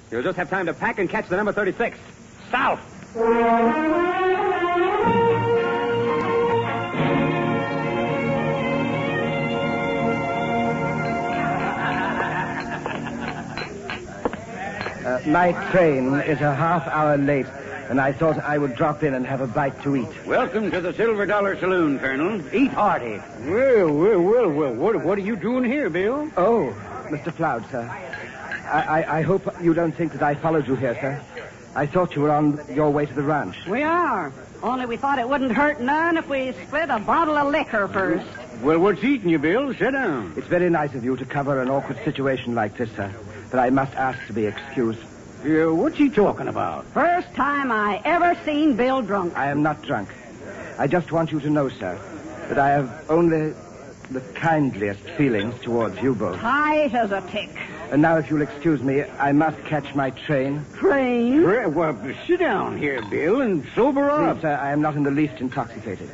You'll 0.09 0.23
just 0.23 0.37
have 0.37 0.49
time 0.49 0.67
to 0.67 0.73
pack 0.73 0.97
and 0.99 1.09
catch 1.09 1.27
the 1.27 1.35
number 1.35 1.51
36. 1.51 1.97
South! 2.49 2.79
Uh, 15.17 15.29
my 15.29 15.51
train 15.71 16.13
is 16.21 16.41
a 16.41 16.53
half 16.53 16.87
hour 16.87 17.17
late, 17.17 17.47
and 17.89 17.99
I 17.99 18.11
thought 18.11 18.37
I 18.39 18.57
would 18.57 18.75
drop 18.75 19.01
in 19.03 19.15
and 19.15 19.25
have 19.25 19.41
a 19.41 19.47
bite 19.47 19.81
to 19.81 19.95
eat. 19.95 20.25
Welcome 20.27 20.69
to 20.69 20.79
the 20.79 20.93
Silver 20.93 21.25
Dollar 21.25 21.57
Saloon, 21.57 21.97
Colonel. 21.97 22.41
Eat 22.53 22.71
hearty. 22.71 23.19
Well, 23.45 23.91
well, 23.91 24.21
well, 24.21 24.49
well. 24.49 24.73
What, 24.75 25.03
what 25.03 25.17
are 25.17 25.21
you 25.21 25.35
doing 25.35 25.63
here, 25.63 25.89
Bill? 25.89 26.29
Oh, 26.37 26.71
Mr. 27.09 27.33
Floud, 27.33 27.65
sir. 27.71 27.89
I, 28.71 29.01
I, 29.01 29.19
I 29.19 29.21
hope 29.23 29.43
you 29.61 29.73
don't 29.73 29.93
think 29.93 30.13
that 30.13 30.21
I 30.21 30.35
followed 30.35 30.67
you 30.67 30.75
here, 30.75 30.93
sir. 31.01 31.21
I 31.75 31.87
thought 31.87 32.15
you 32.15 32.21
were 32.21 32.31
on 32.31 32.59
your 32.69 32.91
way 32.91 33.07
to 33.07 33.13
the 33.13 33.23
ranch. 33.23 33.65
We 33.65 33.81
are. 33.83 34.31
Only 34.61 34.85
we 34.85 34.97
thought 34.97 35.17
it 35.17 35.27
wouldn't 35.27 35.51
hurt 35.51 35.79
none 35.81 36.17
if 36.17 36.27
we 36.27 36.51
split 36.51 36.89
a 36.89 36.99
bottle 36.99 37.37
of 37.37 37.51
liquor 37.51 37.87
first. 37.87 38.27
Well, 38.61 38.79
what's 38.79 39.03
eating 39.03 39.29
you, 39.29 39.39
Bill? 39.39 39.73
Sit 39.73 39.91
down. 39.91 40.33
It's 40.35 40.47
very 40.47 40.69
nice 40.69 40.93
of 40.93 41.03
you 41.03 41.15
to 41.17 41.25
cover 41.25 41.61
an 41.61 41.69
awkward 41.69 42.03
situation 42.03 42.53
like 42.53 42.77
this, 42.77 42.91
sir. 42.91 43.13
But 43.49 43.59
I 43.59 43.69
must 43.69 43.93
ask 43.95 44.25
to 44.27 44.33
be 44.33 44.45
excused. 44.45 44.99
Uh, 45.45 45.73
what's 45.73 45.97
he 45.97 46.09
talking 46.09 46.47
about? 46.47 46.85
First 46.87 47.33
time 47.33 47.71
I 47.71 48.01
ever 48.03 48.37
seen 48.43 48.75
Bill 48.75 49.01
drunk. 49.01 49.37
I 49.37 49.49
am 49.49 49.63
not 49.63 49.81
drunk. 49.83 50.09
I 50.77 50.87
just 50.87 51.11
want 51.11 51.31
you 51.31 51.39
to 51.39 51.49
know, 51.49 51.69
sir, 51.69 51.99
that 52.49 52.59
I 52.59 52.69
have 52.69 53.05
only 53.09 53.53
the 54.11 54.21
kindliest 54.35 55.01
feelings 55.01 55.59
towards 55.61 56.01
you 56.01 56.15
both. 56.15 56.39
Tight 56.39 56.93
as 56.93 57.11
a 57.11 57.21
tick. 57.29 57.49
And 57.91 58.01
now, 58.01 58.17
if 58.17 58.29
you'll 58.29 58.41
excuse 58.41 58.81
me, 58.81 59.03
I 59.03 59.31
must 59.31 59.59
catch 59.63 59.95
my 59.95 60.09
train. 60.09 60.65
Train? 60.75 61.43
Well, 61.43 61.69
well, 61.69 62.15
sit 62.25 62.39
down 62.39 62.77
here, 62.77 63.01
Bill, 63.09 63.41
and 63.41 63.65
sober 63.75 64.09
up. 64.09 64.35
Please, 64.35 64.41
sir, 64.41 64.55
I 64.55 64.71
am 64.71 64.81
not 64.81 64.95
in 64.95 65.03
the 65.03 65.11
least 65.11 65.39
intoxicated. 65.39 66.09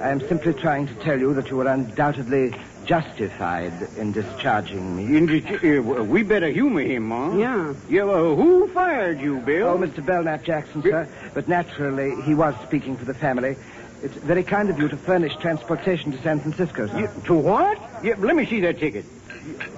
I 0.00 0.08
am 0.08 0.20
simply 0.20 0.54
trying 0.54 0.86
to 0.88 0.94
tell 0.96 1.18
you 1.18 1.34
that 1.34 1.50
you 1.50 1.56
were 1.56 1.68
undoubtedly 1.68 2.54
justified 2.84 3.72
in 3.96 4.12
discharging 4.12 4.96
me. 4.96 5.16
In- 5.16 5.88
uh, 5.88 6.02
we 6.04 6.22
better 6.22 6.48
humor 6.48 6.82
him, 6.82 7.04
Ma. 7.08 7.34
Yeah. 7.36 7.74
Yeah, 7.88 8.04
well, 8.04 8.36
who 8.36 8.68
fired 8.68 9.20
you, 9.20 9.38
Bill? 9.40 9.68
Oh, 9.68 9.78
Mr. 9.78 10.04
Belknap 10.04 10.42
Jackson, 10.44 10.82
sir. 10.82 11.08
But 11.34 11.48
naturally, 11.48 12.20
he 12.22 12.34
was 12.34 12.54
speaking 12.64 12.96
for 12.96 13.04
the 13.04 13.14
family. 13.14 13.56
It's 14.02 14.16
very 14.16 14.42
kind 14.42 14.68
of 14.68 14.78
you 14.78 14.88
to 14.88 14.96
furnish 14.96 15.36
transportation 15.36 16.10
to 16.12 16.20
San 16.22 16.40
Francisco, 16.40 16.86
sir. 16.88 16.98
You- 16.98 17.10
to 17.26 17.34
what? 17.34 17.78
Yeah, 18.02 18.14
let 18.18 18.34
me 18.36 18.46
see 18.46 18.60
that 18.60 18.78
ticket. 18.78 19.04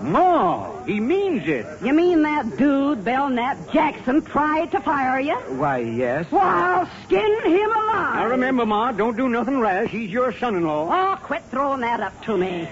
Ma, 0.01 0.83
he 0.85 1.01
means 1.01 1.49
it. 1.49 1.67
You 1.83 1.95
mean 1.95 2.23
that 2.23 2.57
dude, 2.59 3.03
Belknap 3.05 3.71
Jackson, 3.73 4.21
tried 4.23 4.71
to 4.73 4.81
fire 4.81 5.19
you? 5.21 5.35
Why, 5.35 5.79
yes. 5.79 6.31
Well, 6.31 6.43
I'll 6.43 6.89
skin 7.05 7.41
him 7.45 7.71
alive. 7.71 8.15
Now 8.17 8.27
remember, 8.29 8.67
Ma, 8.67 8.93
don't 8.93 9.17
do 9.17 9.29
nothing 9.29 9.61
rash. 9.61 9.89
He's 9.89 10.11
your 10.11 10.33
son-in-law. 10.33 10.89
Oh, 10.91 11.17
quit 11.23 11.45
throwing 11.51 11.81
that 11.81 12.01
up 12.01 12.23
to 12.25 12.37
me. 12.37 12.69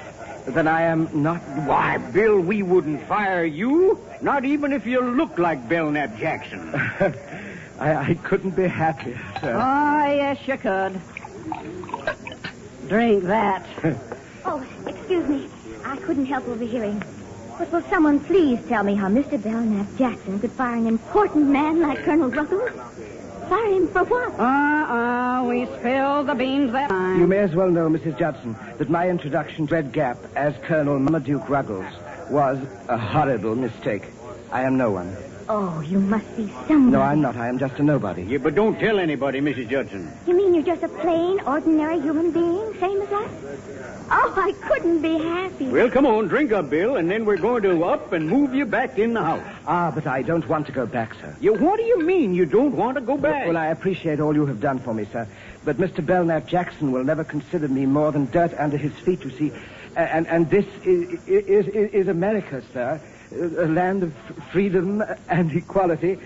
Then 0.46 0.66
I 0.66 0.82
am 0.82 1.08
not. 1.12 1.40
Why, 1.66 1.99
Bill, 1.99 2.40
we 2.40 2.62
wouldn't 2.62 3.06
fire 3.06 3.44
you. 3.44 4.00
Not 4.20 4.44
even 4.44 4.72
if 4.72 4.87
you 4.87 5.00
look 5.00 5.38
like 5.38 5.68
Belknap 5.68 6.16
Jackson. 6.18 6.75
I, 7.78 8.11
I 8.11 8.14
couldn't 8.22 8.50
be 8.56 8.66
happier, 8.66 9.20
sir. 9.40 9.54
Oh, 9.54 10.06
yes, 10.12 10.38
you 10.46 10.56
could. 10.56 11.00
Drink 12.88 13.25
that. 13.25 13.66
Oh, 14.44 14.61
excuse 14.88 15.28
me. 15.28 15.49
I 15.84 15.96
couldn't 15.99 16.26
help 16.26 16.49
overhearing. 16.49 17.00
But 17.56 17.70
will 17.70 17.82
someone 17.82 18.18
please 18.18 18.58
tell 18.66 18.82
me 18.82 18.96
how 18.96 19.08
Mr. 19.08 19.40
Belknap 19.40 19.87
Jackson 19.96 20.40
could 20.40 20.50
fire 20.50 20.75
an 20.75 20.88
important 20.88 21.46
man 21.46 21.80
like 21.80 21.99
Colonel 21.99 22.28
Ruggles? 22.28 22.72
Fire 23.52 23.71
him 23.71 23.87
for 23.88 24.04
what? 24.04 24.40
Uh-uh, 24.40 25.44
we 25.44 25.66
spilled 25.66 26.26
the 26.26 26.35
beans 26.35 26.73
that 26.73 26.88
time. 26.88 27.21
You 27.21 27.26
may 27.26 27.40
as 27.40 27.54
well 27.54 27.71
know, 27.71 27.87
Mrs. 27.87 28.18
Judson, 28.18 28.56
that 28.78 28.88
my 28.88 29.11
introduction 29.11 29.66
to 29.66 29.75
Red 29.75 29.92
Gap 29.92 30.16
as 30.35 30.54
Colonel 30.62 30.99
Marmaduke 30.99 31.47
Ruggles 31.50 31.85
was 32.30 32.59
a 32.88 32.97
horrible 32.97 33.54
mistake. 33.54 34.04
I 34.50 34.62
am 34.62 34.78
no 34.78 34.90
one. 34.90 35.14
Oh, 35.54 35.82
you 35.82 36.00
must 36.00 36.35
be 36.35 36.50
someone. 36.66 36.92
No, 36.92 37.02
I'm 37.02 37.21
not. 37.21 37.37
I 37.37 37.47
am 37.47 37.59
just 37.59 37.78
a 37.78 37.82
nobody. 37.82 38.23
yeah, 38.23 38.38
but 38.38 38.54
don't 38.54 38.80
tell 38.80 38.99
anybody, 38.99 39.38
Mrs. 39.42 39.68
Judson. 39.68 40.11
You 40.26 40.35
mean 40.35 40.54
you're 40.54 40.62
just 40.62 40.82
a 40.82 40.88
plain, 40.88 41.40
ordinary 41.40 42.00
human 42.00 42.30
being, 42.30 42.73
same 42.80 43.02
as 43.02 43.12
us? 43.12 43.30
Oh, 44.11 44.32
I 44.35 44.52
couldn't 44.66 45.02
be 45.02 45.18
happy. 45.18 45.68
Well, 45.68 45.90
come 45.90 46.06
on, 46.06 46.28
drink 46.28 46.52
up, 46.52 46.71
Bill, 46.71 46.97
and 46.97 47.11
then 47.11 47.26
we're 47.26 47.37
going 47.37 47.64
to 47.64 47.85
up 47.85 48.14
and 48.14 48.30
move 48.30 48.54
you 48.54 48.64
back 48.64 48.99
in 48.99 49.12
the 49.12 49.23
house. 49.23 49.42
Ah, 49.66 49.90
but 49.94 50.06
I 50.06 50.23
don't 50.23 50.49
want 50.49 50.64
to 50.68 50.73
go 50.73 50.87
back, 50.87 51.12
sir. 51.21 51.37
You, 51.38 51.52
what 51.52 51.76
do 51.76 51.82
you 51.82 52.02
mean 52.02 52.32
you 52.32 52.47
don't 52.47 52.75
want 52.75 52.94
to 52.94 53.02
go 53.02 53.18
back? 53.18 53.47
Well, 53.47 53.58
I 53.58 53.67
appreciate 53.67 54.21
all 54.21 54.34
you 54.34 54.47
have 54.47 54.60
done 54.60 54.78
for 54.78 54.95
me, 54.95 55.04
sir. 55.12 55.28
But 55.67 55.76
Mr. 55.76 56.04
Belknap 56.04 56.47
Jackson 56.47 56.93
will 56.93 57.04
never 57.04 57.25
consider 57.25 57.69
me 57.69 57.84
more 57.84 58.10
than 58.10 58.25
dirt 58.30 58.54
under 58.58 58.78
his 58.78 58.95
feet, 58.95 59.23
you 59.23 59.30
see. 59.30 59.52
And, 59.97 60.26
and 60.28 60.49
this 60.49 60.65
is, 60.82 61.21
is, 61.28 61.67
is 61.69 62.08
America, 62.08 62.62
sir. 62.73 62.99
A 63.34 63.66
land 63.66 64.02
of 64.02 64.14
freedom 64.52 65.02
and 65.28 65.52
equality. 65.52 66.18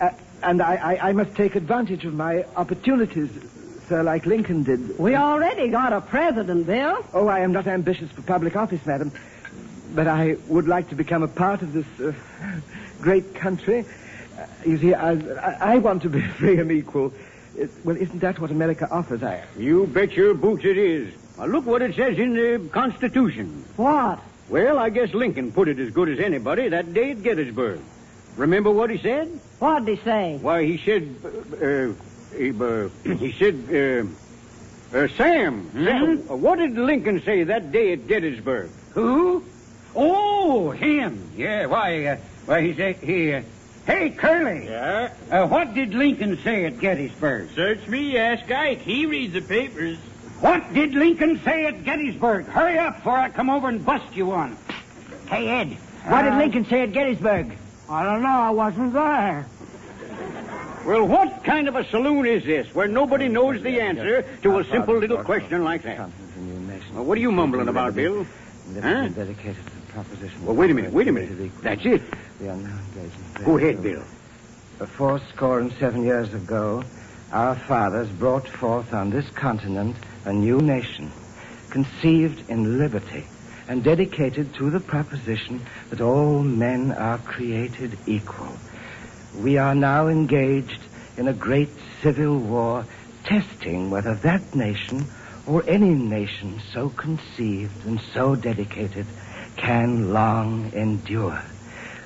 Uh, 0.00 0.10
and 0.42 0.60
I, 0.62 0.74
I, 0.74 1.08
I 1.08 1.12
must 1.12 1.34
take 1.34 1.56
advantage 1.56 2.04
of 2.04 2.14
my 2.14 2.44
opportunities, 2.56 3.30
sir, 3.88 4.02
like 4.02 4.26
Lincoln 4.26 4.62
did. 4.62 4.98
We 4.98 5.14
already 5.14 5.68
got 5.68 5.92
a 5.92 6.00
president, 6.00 6.66
Bill. 6.66 7.04
Oh, 7.12 7.28
I 7.28 7.40
am 7.40 7.52
not 7.52 7.66
ambitious 7.66 8.10
for 8.10 8.22
public 8.22 8.56
office, 8.56 8.84
madam. 8.86 9.12
But 9.94 10.08
I 10.08 10.36
would 10.48 10.66
like 10.66 10.88
to 10.88 10.94
become 10.94 11.22
a 11.22 11.28
part 11.28 11.62
of 11.62 11.72
this 11.72 11.86
uh, 12.00 12.12
great 13.00 13.34
country. 13.34 13.84
Uh, 14.36 14.46
you 14.66 14.78
see, 14.78 14.94
I, 14.94 15.12
I, 15.12 15.74
I 15.74 15.78
want 15.78 16.02
to 16.02 16.08
be 16.08 16.20
free 16.38 16.58
and 16.58 16.70
equal. 16.72 17.12
It, 17.56 17.70
well, 17.84 17.96
isn't 17.96 18.18
that 18.18 18.40
what 18.40 18.50
America 18.50 18.88
offers? 18.90 19.22
I, 19.22 19.44
You 19.56 19.86
bet 19.86 20.12
your 20.12 20.34
boots 20.34 20.64
it 20.64 20.76
is. 20.76 21.14
Now, 21.38 21.46
look 21.46 21.66
what 21.66 21.82
it 21.82 21.94
says 21.94 22.18
in 22.18 22.34
the 22.34 22.68
Constitution. 22.70 23.64
What? 23.76 24.20
Well, 24.48 24.78
I 24.78 24.90
guess 24.90 25.14
Lincoln 25.14 25.52
put 25.52 25.68
it 25.68 25.78
as 25.78 25.90
good 25.90 26.08
as 26.08 26.18
anybody 26.20 26.68
that 26.68 26.92
day 26.92 27.12
at 27.12 27.22
Gettysburg. 27.22 27.80
Remember 28.36 28.70
what 28.70 28.90
he 28.90 28.98
said? 28.98 29.28
What'd 29.58 29.88
he 29.88 29.96
say? 29.96 30.38
Why, 30.40 30.64
he 30.64 30.78
said, 30.78 31.14
uh, 31.24 31.64
uh, 31.64 31.92
he, 32.36 32.50
uh, 32.50 32.88
he 33.16 33.32
said, 33.32 34.06
uh, 34.92 34.96
uh, 34.96 35.08
Sam, 35.16 35.70
Sam, 35.72 36.24
uh, 36.30 36.36
what 36.36 36.58
did 36.58 36.76
Lincoln 36.76 37.22
say 37.22 37.44
that 37.44 37.72
day 37.72 37.92
at 37.92 38.06
Gettysburg? 38.06 38.70
Who? 38.90 39.44
Oh, 39.94 40.70
him. 40.70 41.30
Yeah, 41.36 41.66
why, 41.66 42.06
uh, 42.06 42.16
why, 42.46 42.62
he 42.62 42.74
said, 42.74 42.96
he, 42.96 43.34
uh, 43.34 43.42
hey, 43.86 44.10
Curly. 44.10 44.66
Yeah? 44.66 45.12
Uh, 45.30 45.46
what 45.46 45.74
did 45.74 45.94
Lincoln 45.94 46.38
say 46.38 46.66
at 46.66 46.80
Gettysburg? 46.80 47.50
Search 47.54 47.86
me, 47.86 48.18
ask 48.18 48.50
Ike. 48.50 48.80
He 48.80 49.06
reads 49.06 49.32
the 49.32 49.42
papers. 49.42 49.98
What 50.44 50.74
did 50.74 50.92
Lincoln 50.92 51.40
say 51.42 51.64
at 51.64 51.84
Gettysburg? 51.84 52.44
Hurry 52.44 52.78
up 52.78 52.96
before 52.96 53.16
I 53.16 53.30
come 53.30 53.48
over 53.48 53.66
and 53.66 53.82
bust 53.82 54.14
you 54.14 54.26
one. 54.26 54.58
Hey, 55.26 55.48
Ed. 55.48 55.68
What 56.04 56.20
did 56.20 56.34
uh, 56.34 56.36
Lincoln 56.36 56.66
say 56.66 56.82
at 56.82 56.92
Gettysburg? 56.92 57.56
I 57.88 58.02
don't 58.04 58.20
know. 58.20 58.28
I 58.28 58.50
wasn't 58.50 58.92
there. 58.92 59.46
Well, 60.84 61.08
what 61.08 61.44
kind 61.44 61.66
of 61.66 61.76
a 61.76 61.88
saloon 61.88 62.26
is 62.26 62.44
this 62.44 62.74
where 62.74 62.86
nobody 62.86 63.26
knows 63.26 63.62
the 63.62 63.80
answer 63.80 64.20
to 64.42 64.58
a 64.58 64.64
simple 64.64 64.98
little 64.98 65.24
question 65.24 65.64
like 65.64 65.82
that? 65.84 66.10
Well, 66.92 67.04
what 67.06 67.16
are 67.16 67.22
you 67.22 67.32
mumbling 67.32 67.68
about, 67.68 67.94
Bill? 67.94 68.26
Huh? 68.74 69.08
dedicated 69.08 69.64
to 69.64 69.76
the 69.76 69.92
proposition. 69.94 70.44
Well, 70.44 70.56
wait 70.56 70.70
a 70.70 70.74
minute, 70.74 70.92
wait 70.92 71.08
a 71.08 71.12
minute. 71.12 71.52
That's 71.62 71.86
it. 71.86 72.02
The 72.38 72.48
unknown 72.48 72.82
days 72.94 73.10
and 73.36 73.46
Go 73.46 73.58
days 73.58 73.70
ahead, 73.70 73.82
Bill. 73.82 74.02
Four 74.88 75.22
score 75.34 75.60
and 75.60 75.72
seven 75.80 76.04
years 76.04 76.34
ago, 76.34 76.84
our 77.34 77.56
fathers 77.56 78.08
brought 78.10 78.46
forth 78.46 78.94
on 78.94 79.10
this 79.10 79.28
continent 79.30 79.96
a 80.24 80.32
new 80.32 80.58
nation, 80.58 81.10
conceived 81.68 82.48
in 82.48 82.78
liberty 82.78 83.26
and 83.66 83.82
dedicated 83.82 84.54
to 84.54 84.70
the 84.70 84.78
proposition 84.78 85.60
that 85.90 86.00
all 86.00 86.42
men 86.42 86.92
are 86.92 87.18
created 87.18 87.98
equal. 88.06 88.56
We 89.36 89.58
are 89.58 89.74
now 89.74 90.06
engaged 90.06 90.78
in 91.16 91.26
a 91.26 91.32
great 91.32 91.70
civil 92.02 92.38
war, 92.38 92.86
testing 93.24 93.90
whether 93.90 94.14
that 94.14 94.54
nation 94.54 95.06
or 95.44 95.64
any 95.66 95.90
nation 95.90 96.60
so 96.72 96.88
conceived 96.90 97.84
and 97.84 98.00
so 98.12 98.36
dedicated 98.36 99.06
can 99.56 100.12
long 100.12 100.72
endure. 100.72 101.42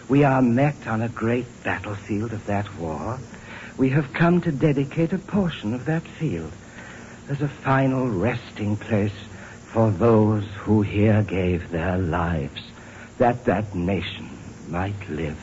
We 0.08 0.24
are 0.24 0.40
met 0.40 0.86
on 0.86 1.02
a 1.02 1.08
great 1.10 1.62
battlefield 1.64 2.32
of 2.32 2.46
that 2.46 2.74
war. 2.76 3.18
We 3.78 3.90
have 3.90 4.12
come 4.12 4.40
to 4.40 4.50
dedicate 4.50 5.12
a 5.12 5.18
portion 5.18 5.72
of 5.72 5.84
that 5.84 6.02
field 6.02 6.50
as 7.28 7.40
a 7.40 7.48
final 7.48 8.08
resting 8.08 8.76
place 8.76 9.12
for 9.66 9.92
those 9.92 10.44
who 10.58 10.82
here 10.82 11.22
gave 11.22 11.70
their 11.70 11.96
lives, 11.96 12.60
that 13.18 13.44
that 13.44 13.76
nation 13.76 14.28
might 14.68 15.08
live. 15.08 15.38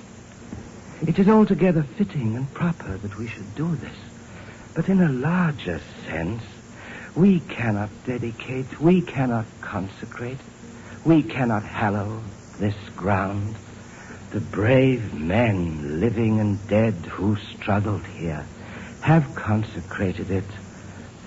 It 1.07 1.17
is 1.17 1.29
altogether 1.29 1.83
fitting 1.83 2.35
and 2.35 2.53
proper 2.53 2.97
that 2.97 3.17
we 3.17 3.27
should 3.27 3.55
do 3.55 3.73
this. 3.77 3.95
But 4.73 4.89
in 4.89 5.01
a 5.01 5.09
larger 5.09 5.79
sense, 6.05 6.43
we 7.15 7.39
cannot 7.39 7.89
dedicate, 8.05 8.81
we 8.81 9.01
cannot 9.01 9.45
consecrate, 9.61 10.39
we 11.05 11.23
cannot 11.23 11.63
hallow 11.63 12.21
this 12.59 12.75
ground. 12.97 13.55
The 14.35 14.41
brave 14.41 15.13
men, 15.13 16.01
living 16.01 16.41
and 16.41 16.67
dead, 16.67 16.93
who 17.09 17.37
struggled 17.37 18.05
here, 18.05 18.45
have 18.99 19.33
consecrated 19.33 20.29
it 20.29 20.43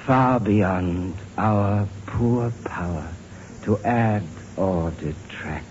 far 0.05 0.39
beyond 0.39 1.15
our 1.39 1.89
poor 2.05 2.53
power 2.67 3.09
to 3.63 3.79
add 3.79 4.25
or 4.59 4.91
detract. 4.91 5.65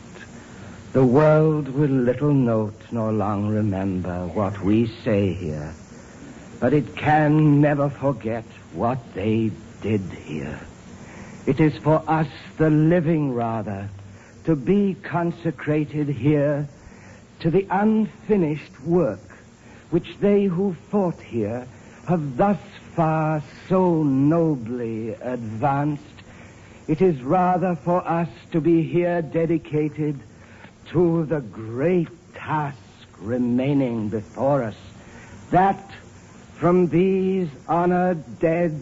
The 0.93 1.06
world 1.06 1.67
will 1.67 1.91
little 1.91 2.34
note 2.34 2.82
nor 2.91 3.12
long 3.12 3.50
remember 3.50 4.26
what 4.26 4.60
we 4.63 4.88
say 4.88 5.32
here, 5.32 5.76
but 6.60 6.73
it 6.73 6.95
can 6.95 7.62
never 7.62 7.88
forget 7.88 8.45
what 8.73 9.13
they 9.13 9.52
did 9.84 10.02
here. 10.02 10.60
It 11.45 11.60
is 11.60 11.78
for 11.78 12.02
us, 12.08 12.30
the 12.58 12.71
living 12.71 13.36
rather, 13.36 13.89
to 14.45 14.56
be 14.56 14.95
consecrated 15.04 16.08
here 16.08 16.67
to 17.39 17.52
the 17.52 17.67
unfinished 17.69 18.82
work 18.82 19.19
which 19.89 20.17
they 20.19 20.45
who 20.45 20.76
fought 20.89 21.19
here 21.21 21.67
have 22.08 22.38
thus 22.38 22.60
far 22.95 23.43
so 23.69 24.04
nobly 24.04 25.10
advanced, 25.21 26.04
it 26.88 27.02
is 27.02 27.21
rather 27.21 27.76
for 27.76 28.06
us 28.08 28.30
to 28.52 28.62
be 28.62 28.82
here 28.82 29.21
dedicated 29.21 30.19
to 30.89 31.26
the 31.26 31.41
great 31.41 32.08
task 32.34 32.78
remaining 33.19 34.10
before 34.10 34.63
us, 34.63 34.76
that 35.52 35.91
from 36.56 36.88
these 36.88 37.50
honored 37.67 38.39
dead 38.39 38.82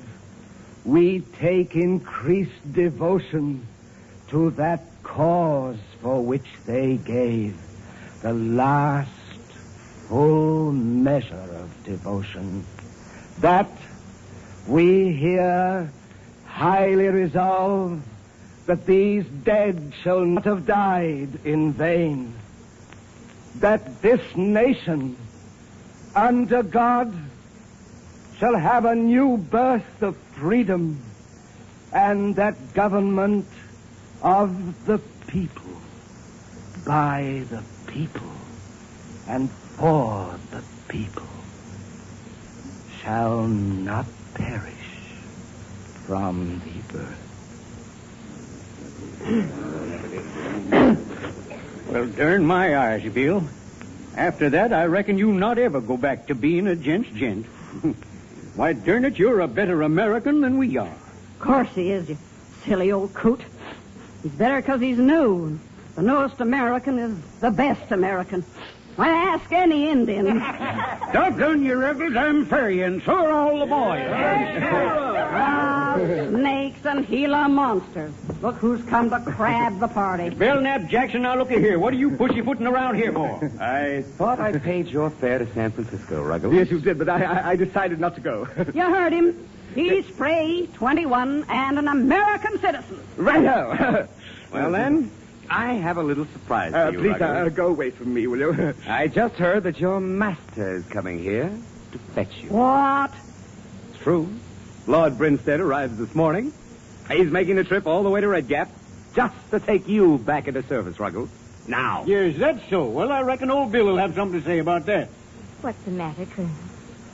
we 0.86 1.20
take 1.39 1.76
increased 1.76 2.74
devotion 2.74 3.65
to 4.30 4.52
that 4.52 4.82
cause 5.04 5.78
for 6.02 6.24
which 6.24 6.48
they 6.65 6.96
gave 6.98 7.56
the 8.26 8.34
last 8.34 9.12
full 10.10 10.72
measure 10.72 11.48
of 11.62 11.84
devotion. 11.84 12.66
That 13.42 13.70
we 14.66 15.14
here 15.14 15.92
highly 16.48 17.08
resolve 17.10 18.02
that 18.66 18.88
these 18.88 19.26
dead 19.44 19.94
shall 20.02 20.26
not 20.26 20.46
have 20.46 20.66
died 20.66 21.46
in 21.46 21.72
vain. 21.74 22.34
That 23.60 24.02
this 24.02 24.36
nation, 24.36 25.18
under 26.16 26.64
God, 26.64 27.14
shall 28.40 28.56
have 28.56 28.86
a 28.86 28.96
new 28.96 29.38
birth 29.38 30.02
of 30.02 30.18
freedom, 30.34 31.00
and 31.94 32.36
that 32.38 32.74
government 32.74 33.46
of 34.24 34.88
the 34.88 34.98
people, 35.28 35.78
by 36.88 37.44
the 37.52 37.62
people, 37.96 38.28
and 39.26 39.50
for 39.78 40.36
the 40.52 40.62
people, 40.90 41.24
shall 43.02 43.48
not 43.48 44.06
perish 44.34 44.74
from 46.06 46.62
the 46.66 47.00
earth. 47.00 47.22
Well, 51.88 52.08
darn 52.08 52.46
my 52.46 52.76
eyes, 52.78 53.04
Bill. 53.14 53.44
After 54.18 54.50
that, 54.50 54.74
I 54.74 54.86
reckon 54.86 55.18
you 55.20 55.32
not 55.32 55.58
ever 55.60 55.80
go 55.80 55.96
back 55.98 56.28
to 56.28 56.36
being 56.36 56.66
a 56.68 56.76
gent's 56.76 57.10
gent. 57.12 57.46
Why, 58.56 58.74
darn 58.74 59.06
it, 59.06 59.18
you're 59.20 59.40
a 59.40 59.48
better 59.48 59.84
American 59.84 60.42
than 60.42 60.58
we 60.58 60.78
are. 60.78 60.88
Of 60.88 61.40
course 61.40 61.70
he 61.76 61.92
is, 61.92 62.10
you 62.10 62.18
silly 62.66 62.92
old 62.92 63.14
coot. 63.14 63.40
He's 64.24 64.32
better 64.32 64.62
'cause 64.64 64.82
he's 64.82 64.98
new. 64.98 65.58
The 65.96 66.02
newest 66.02 66.42
American 66.42 67.00
is 67.00 67.18
the 67.40 67.52
best 67.52 67.92
American. 67.92 68.44
Why, 68.98 69.10
ask 69.10 69.52
any 69.52 69.90
Indian. 69.90 70.40
Doggone 71.14 71.64
you, 71.64 71.76
rebels, 71.76 72.16
I'm 72.16 72.46
furry, 72.46 72.82
and 72.82 73.02
so 73.04 73.14
are 73.14 73.32
all 73.32 73.60
the 73.60 73.66
boys. 73.66 74.08
Ah, 75.38 75.96
snakes 76.30 76.86
and 76.86 77.08
Gila 77.08 77.50
monsters. 77.50 78.14
Look 78.42 78.56
who's 78.56 78.84
come 78.86 79.10
to 79.10 79.20
crab 79.20 79.80
the 79.80 79.88
party. 79.88 80.30
Belknap 80.38 80.90
Jackson, 80.90 81.24
now 81.24 81.38
look 81.38 81.50
here. 81.50 81.80
What 81.80 81.94
are 81.94 81.98
you 81.98 82.12
pussyfooting 82.12 82.68
around 82.68 82.96
here 82.96 83.12
for? 83.12 83.52
I 83.60 84.02
thought 84.18 84.40
I 84.40 84.58
paid 84.58 84.88
your 84.88 85.10
fare 85.10 85.40
to 85.40 85.54
San 85.54 85.72
Francisco, 85.72 86.22
Ruggles. 86.24 86.54
Yes, 86.54 86.72
you 86.72 86.80
did, 86.80 86.98
but 86.98 87.10
I, 87.10 87.24
I, 87.24 87.50
I 87.52 87.56
decided 87.56 88.00
not 88.00 88.16
to 88.16 88.22
go. 88.22 88.48
You 88.74 88.84
heard 88.84 89.14
him. 89.14 89.48
He's 89.74 90.06
free, 90.06 90.70
21, 90.74 91.46
and 91.50 91.80
an 91.80 91.88
American 91.90 92.60
citizen. 92.60 93.00
Righto. 93.18 94.08
Well, 94.54 94.72
then, 94.72 95.12
I 95.50 95.74
have 95.74 95.98
a 95.98 96.04
little 96.04 96.26
surprise 96.26 96.74
Uh, 96.74 96.88
for 96.88 96.94
you, 96.94 97.00
please, 97.12 97.22
uh, 97.22 97.50
go 97.50 97.68
away 97.68 97.92
from 97.92 98.14
me, 98.14 98.28
will 98.28 98.40
you? 98.40 98.74
I 98.88 99.08
just 99.08 99.36
heard 99.36 99.64
that 99.64 99.80
your 99.80 100.00
master 100.00 100.76
is 100.78 100.86
coming 100.88 101.20
here 101.20 101.52
to 101.92 101.98
fetch 102.14 102.38
you. 102.44 102.50
What? 102.50 103.12
It's 103.94 104.02
true. 104.04 104.30
Lord 104.88 105.18
Brinstead 105.18 105.60
arrives 105.60 105.98
this 105.98 106.14
morning. 106.16 106.54
He's 107.10 107.30
making 107.32 107.56
the 107.58 107.64
trip 107.64 107.86
all 107.88 108.04
the 108.04 108.10
way 108.10 108.22
to 108.22 108.28
Red 108.28 108.48
Gap 108.48 108.70
just 109.16 109.36
to 109.52 109.60
take 109.60 109.88
you 109.88 110.18
back 110.20 110.48
into 110.48 110.64
service, 110.64 111.00
Ruggles. 111.00 111.30
Now. 111.68 112.04
Yes, 112.06 112.38
that's 112.38 112.68
so. 112.70 112.86
Well, 112.86 113.12
I 113.12 113.22
reckon 113.22 113.50
old 113.50 113.72
Bill 113.72 113.86
will 113.86 113.98
have 113.98 114.14
something 114.16 114.40
to 114.40 114.46
say 114.46 114.60
about 114.60 114.86
that. 114.88 115.10
What's 115.62 115.82
the 115.84 115.92
matter, 115.92 116.26
Colonel? 116.26 116.52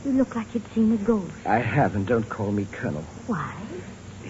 You 0.06 0.12
look 0.13 0.36
like 0.36 0.54
you'd 0.54 0.67
seen 0.74 0.91
a 0.94 0.98
ghost. 0.98 1.32
I 1.46 1.60
have, 1.60 1.96
and 1.96 2.06
don't 2.08 2.28
call 2.28 2.52
me 2.52 2.65
Colonel. 2.72 3.04
Why? 3.28 3.54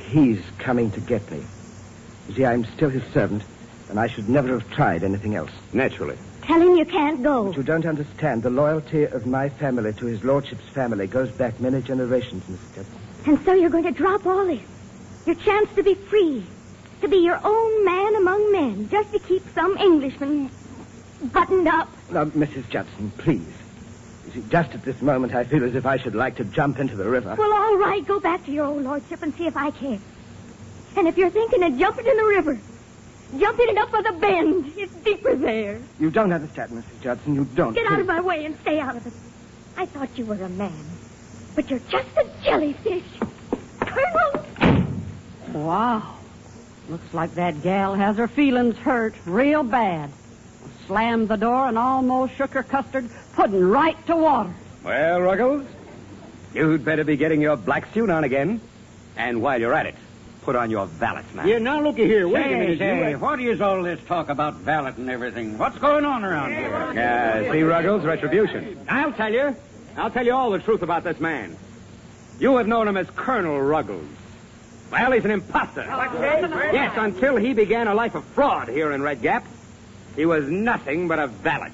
He's 0.09 0.41
coming 0.59 0.91
to 0.91 0.99
get 0.99 1.29
me. 1.31 1.41
You 2.27 2.35
see, 2.35 2.45
I'm 2.45 2.65
still 2.65 2.89
his 2.89 3.03
servant, 3.13 3.41
and 3.91 3.99
I 3.99 4.07
should 4.07 4.29
never 4.29 4.57
have 4.57 4.71
tried 4.71 5.03
anything 5.03 5.35
else. 5.35 5.51
Naturally. 5.73 6.17
Tell 6.43 6.61
him 6.61 6.77
you 6.77 6.85
can't 6.85 7.21
go. 7.21 7.47
But 7.47 7.57
you 7.57 7.63
don't 7.63 7.85
understand. 7.85 8.41
The 8.41 8.49
loyalty 8.49 9.03
of 9.03 9.27
my 9.27 9.49
family 9.49 9.91
to 9.93 10.05
his 10.05 10.23
lordship's 10.23 10.63
family 10.69 11.07
goes 11.07 11.29
back 11.29 11.59
many 11.59 11.81
generations, 11.81 12.43
Mrs. 12.45 12.75
Judson. 12.75 12.99
And 13.25 13.45
so 13.45 13.53
you're 13.53 13.69
going 13.69 13.83
to 13.83 13.91
drop 13.91 14.25
all 14.25 14.45
this. 14.45 14.61
Your 15.25 15.35
chance 15.35 15.69
to 15.75 15.83
be 15.83 15.93
free. 15.93 16.43
To 17.01 17.09
be 17.09 17.17
your 17.17 17.39
own 17.43 17.85
man 17.85 18.15
among 18.15 18.51
men. 18.53 18.89
Just 18.89 19.11
to 19.11 19.19
keep 19.19 19.43
some 19.53 19.77
Englishman 19.77 20.49
buttoned 21.33 21.67
up. 21.67 21.89
Now, 22.09 22.25
Mrs. 22.25 22.69
Judson, 22.69 23.11
please. 23.17 23.53
You 24.25 24.31
see, 24.31 24.43
just 24.49 24.71
at 24.73 24.83
this 24.83 25.01
moment, 25.01 25.35
I 25.35 25.43
feel 25.43 25.65
as 25.65 25.75
if 25.75 25.85
I 25.85 25.97
should 25.97 26.15
like 26.15 26.37
to 26.37 26.45
jump 26.45 26.79
into 26.79 26.95
the 26.95 27.09
river. 27.09 27.35
Well, 27.37 27.53
all 27.53 27.77
right. 27.77 28.05
Go 28.07 28.21
back 28.21 28.45
to 28.45 28.51
your 28.51 28.65
old 28.65 28.83
lordship 28.83 29.21
and 29.21 29.35
see 29.35 29.47
if 29.47 29.57
I 29.57 29.71
can. 29.71 30.01
And 30.95 31.09
if 31.09 31.17
you're 31.17 31.29
thinking 31.29 31.61
of 31.63 31.77
jumping 31.77 32.07
in 32.07 32.15
the 32.15 32.23
river, 32.23 32.59
jumping 33.37 33.69
it 33.69 33.77
up 33.77 33.91
by 33.91 34.01
the 34.01 34.13
bend. 34.13 34.73
It's 34.75 34.93
deeper 34.95 35.35
there. 35.35 35.79
You 35.99 36.09
don't 36.09 36.31
understand, 36.31 36.71
Mrs. 36.71 37.01
Judson. 37.01 37.35
You 37.35 37.45
don't. 37.55 37.73
Get 37.73 37.91
out 37.91 37.99
of 37.99 38.07
my 38.07 38.21
way 38.21 38.45
and 38.45 38.57
stay 38.61 38.79
out 38.79 38.95
of 38.95 39.05
it. 39.05 39.13
I 39.77 39.85
thought 39.85 40.17
you 40.17 40.25
were 40.25 40.35
a 40.35 40.49
man. 40.49 40.85
But 41.55 41.69
you're 41.69 41.79
just 41.89 42.09
a 42.17 42.29
jellyfish. 42.43 43.03
Colonel! 43.79 44.45
Wow. 45.53 46.15
Looks 46.89 47.13
like 47.13 47.35
that 47.35 47.61
gal 47.61 47.93
has 47.95 48.17
her 48.17 48.27
feelings 48.27 48.77
hurt 48.77 49.13
real 49.25 49.63
bad. 49.63 50.09
Slammed 50.87 51.27
the 51.29 51.37
door 51.37 51.67
and 51.67 51.77
almost 51.77 52.35
shook 52.35 52.51
her 52.51 52.63
custard 52.63 53.09
pudding 53.33 53.63
right 53.63 53.97
to 54.07 54.15
water. 54.15 54.53
Well, 54.83 55.21
Ruggles, 55.21 55.65
you'd 56.53 56.83
better 56.83 57.03
be 57.03 57.15
getting 57.15 57.41
your 57.41 57.55
black 57.55 57.93
suit 57.93 58.09
on 58.09 58.23
again. 58.23 58.59
And 59.15 59.41
while 59.41 59.59
you're 59.59 59.73
at 59.73 59.85
it, 59.85 59.95
put 60.41 60.55
on 60.55 60.71
your 60.71 60.85
valet, 60.87 61.23
man. 61.33 61.47
Yeah, 61.47 61.59
now 61.59 61.81
looky 61.81 62.05
here. 62.05 62.27
Wait 62.27 62.45
a 62.45 62.49
minute. 62.49 62.79
say, 62.79 63.11
you- 63.11 63.17
what 63.17 63.39
is 63.39 63.61
all 63.61 63.83
this 63.83 63.99
talk 64.07 64.29
about 64.29 64.55
valet 64.55 64.93
and 64.97 65.09
everything? 65.09 65.57
What's 65.57 65.77
going 65.77 66.05
on 66.05 66.23
around 66.23 66.53
here? 66.53 66.91
Yeah, 66.95 67.51
see, 67.51 67.61
Ruggles, 67.61 68.03
retribution. 68.03 68.79
I'll 68.89 69.13
tell 69.13 69.31
you. 69.31 69.55
I'll 69.97 70.09
tell 70.11 70.25
you 70.25 70.33
all 70.33 70.51
the 70.51 70.59
truth 70.59 70.81
about 70.81 71.03
this 71.03 71.19
man. 71.19 71.55
You 72.39 72.57
have 72.57 72.67
known 72.67 72.87
him 72.87 72.97
as 72.97 73.09
Colonel 73.11 73.61
Ruggles. 73.61 74.07
Well, 74.91 75.11
he's 75.11 75.23
an 75.25 75.31
imposter. 75.31 75.83
Yes, 76.73 76.93
until 76.97 77.35
he 77.37 77.53
began 77.53 77.87
a 77.87 77.93
life 77.93 78.15
of 78.15 78.23
fraud 78.25 78.67
here 78.67 78.91
in 78.91 79.01
Red 79.01 79.21
Gap, 79.21 79.45
he 80.15 80.25
was 80.25 80.49
nothing 80.49 81.07
but 81.07 81.19
a 81.19 81.27
valet. 81.27 81.71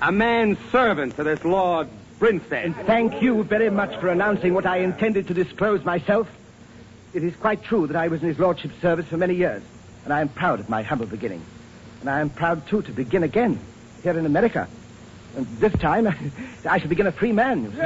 A 0.00 0.12
man 0.12 0.56
servant 0.70 1.16
to 1.16 1.24
this 1.24 1.44
Lord 1.44 1.88
Brinstead. 2.18 2.74
Thank 2.86 3.20
you 3.20 3.42
very 3.44 3.68
much 3.68 3.98
for 4.00 4.08
announcing 4.08 4.54
what 4.54 4.64
I 4.64 4.78
intended 4.78 5.28
to 5.28 5.34
disclose 5.34 5.84
myself. 5.84 6.28
It 7.16 7.24
is 7.24 7.34
quite 7.34 7.62
true 7.64 7.86
that 7.86 7.96
I 7.96 8.08
was 8.08 8.22
in 8.22 8.28
his 8.28 8.38
lordship's 8.38 8.78
service 8.82 9.06
for 9.06 9.16
many 9.16 9.32
years, 9.34 9.62
and 10.04 10.12
I 10.12 10.20
am 10.20 10.28
proud 10.28 10.60
of 10.60 10.68
my 10.68 10.82
humble 10.82 11.06
beginning. 11.06 11.42
And 12.02 12.10
I 12.10 12.20
am 12.20 12.28
proud, 12.28 12.66
too, 12.68 12.82
to 12.82 12.92
begin 12.92 13.22
again 13.22 13.58
here 14.02 14.18
in 14.18 14.26
America. 14.26 14.68
And 15.34 15.46
this 15.58 15.72
time, 15.80 16.06
I 16.68 16.76
shall 16.78 16.90
begin 16.90 17.06
a 17.06 17.12
free 17.12 17.32
man. 17.32 17.64
you 17.64 17.70
see. 17.72 17.78
Uh, 17.78 17.84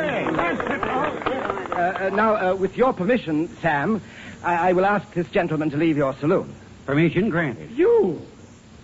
uh, 1.77 2.11
now, 2.13 2.35
uh, 2.35 2.55
with 2.57 2.77
your 2.77 2.93
permission, 2.93 3.49
Sam, 3.63 4.03
I, 4.43 4.71
I 4.71 4.73
will 4.73 4.85
ask 4.85 5.09
this 5.15 5.29
gentleman 5.31 5.71
to 5.71 5.77
leave 5.77 5.97
your 5.97 6.13
saloon. 6.17 6.53
Permission 6.85 7.31
granted. 7.31 7.71
You? 7.71 8.21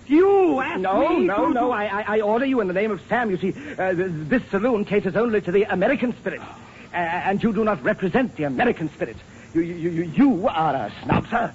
You 0.07 0.61
asked 0.61 0.79
No, 0.81 1.09
me 1.09 1.25
no, 1.27 1.49
to- 1.49 1.55
no. 1.55 1.73
I, 1.73 1.87
I, 1.87 2.05
I 2.19 2.21
order 2.21 2.47
you 2.47 2.61
in 2.61 2.69
the 2.69 2.73
name 2.75 2.93
of 2.93 3.01
Sam. 3.09 3.33
You 3.33 3.37
see, 3.39 3.53
uh, 3.77 3.93
th- 3.95 4.11
this 4.29 4.43
saloon 4.53 4.85
caters 4.85 5.17
only 5.17 5.41
to 5.41 5.51
the 5.51 5.65
American 5.65 6.17
spirit. 6.19 6.41
Uh, 6.41 6.97
and 6.99 7.43
you 7.43 7.53
do 7.53 7.65
not 7.65 7.83
represent 7.83 8.37
the 8.37 8.45
American 8.45 8.89
spirit. 8.91 9.17
You, 9.57 9.63
you, 9.63 9.91
you, 9.91 10.03
you 10.03 10.49
are 10.49 10.75
a 10.75 10.93
snob, 11.03 11.27
sir. 11.31 11.51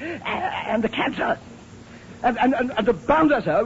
Uh, 0.00 0.04
and 0.04 0.82
a 0.82 0.88
cancer. 0.88 1.38
And, 2.22 2.38
and, 2.38 2.54
and, 2.54 2.72
and 2.74 2.88
a 2.88 2.94
bounder, 2.94 3.42
sir. 3.42 3.62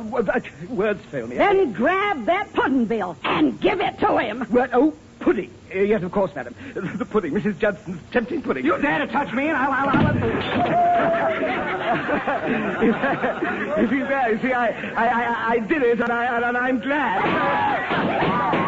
Words 0.68 1.04
fail 1.04 1.28
me. 1.28 1.36
Then 1.36 1.72
grab 1.72 2.26
that 2.26 2.52
pudding 2.52 2.86
bill 2.86 3.16
and 3.22 3.60
give 3.60 3.80
it 3.80 4.00
to 4.00 4.18
him. 4.18 4.44
Word, 4.50 4.70
oh, 4.72 4.92
pudding. 5.20 5.52
Uh, 5.72 5.78
yes, 5.78 6.02
of 6.02 6.10
course, 6.10 6.34
madam. 6.34 6.56
The 6.74 7.06
pudding, 7.06 7.32
Mrs. 7.32 7.60
Judson's 7.60 8.00
tempting 8.10 8.42
pudding. 8.42 8.64
You 8.64 8.76
dare 8.82 9.06
to 9.06 9.08
touch 9.12 9.32
me, 9.32 9.46
and 9.46 9.56
I'll, 9.56 9.70
I'll, 9.70 9.88
I'll... 9.88 10.14
you 13.82 13.88
see, 13.88 14.00
there, 14.00 14.32
you 14.32 14.40
see, 14.42 14.52
I, 14.52 14.66
I, 14.94 15.06
I, 15.06 15.50
I 15.52 15.58
did 15.60 15.82
it, 15.82 16.00
and, 16.00 16.10
I, 16.10 16.48
and 16.48 16.58
I'm 16.58 16.80
glad. 16.80 18.59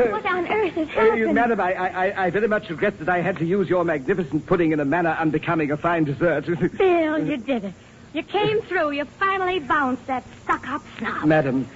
What 0.10 0.24
on 0.26 0.46
earth 0.48 0.72
has 0.74 1.28
Uh, 1.28 1.32
madam, 1.32 1.60
I, 1.60 1.72
I, 1.74 2.26
I 2.26 2.30
very 2.30 2.48
much 2.48 2.70
regret 2.70 2.98
that 3.00 3.08
I 3.08 3.20
had 3.20 3.36
to 3.38 3.44
use 3.44 3.68
your 3.68 3.84
magnificent 3.84 4.46
pudding 4.46 4.72
in 4.72 4.80
a 4.80 4.84
manner 4.84 5.10
unbecoming 5.18 5.70
a 5.72 5.76
fine 5.76 6.04
dessert. 6.04 6.46
Bill, 6.78 7.18
you 7.18 7.36
did 7.36 7.64
it. 7.64 7.74
You 8.14 8.22
came 8.22 8.62
through. 8.62 8.92
You 8.92 9.04
finally 9.04 9.58
bounced 9.58 10.06
that 10.06 10.24
stuck-up 10.42 10.82
snob. 10.98 11.26
madam, 11.26 11.68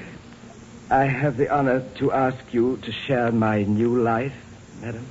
I 0.91 1.05
have 1.05 1.37
the 1.37 1.49
honor 1.55 1.85
to 1.97 2.13
ask 2.13 2.53
you 2.53 2.79
to 2.79 2.93
share 2.93 3.31
my 3.31 3.63
new 3.65 4.03
life, 4.03 4.35
madam. 4.81 5.07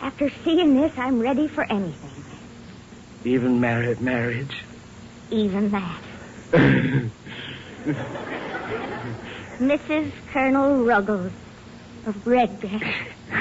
After 0.00 0.30
seeing 0.42 0.80
this, 0.80 0.96
I'm 0.96 1.20
ready 1.20 1.48
for 1.48 1.64
anything. 1.64 2.10
Even 3.24 3.60
married 3.60 4.00
marriage. 4.00 4.62
Even 5.30 5.70
that. 5.70 6.00
Mrs. 9.58 10.10
Colonel 10.32 10.84
Ruggles 10.84 11.32
of 12.06 12.26
Red 12.26 12.60
Gap. 12.60 12.82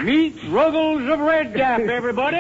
Meet 0.03 0.35
Ruggles 0.49 1.09
of 1.09 1.19
Red 1.19 1.53
Gap, 1.53 1.81
everybody. 1.81 2.37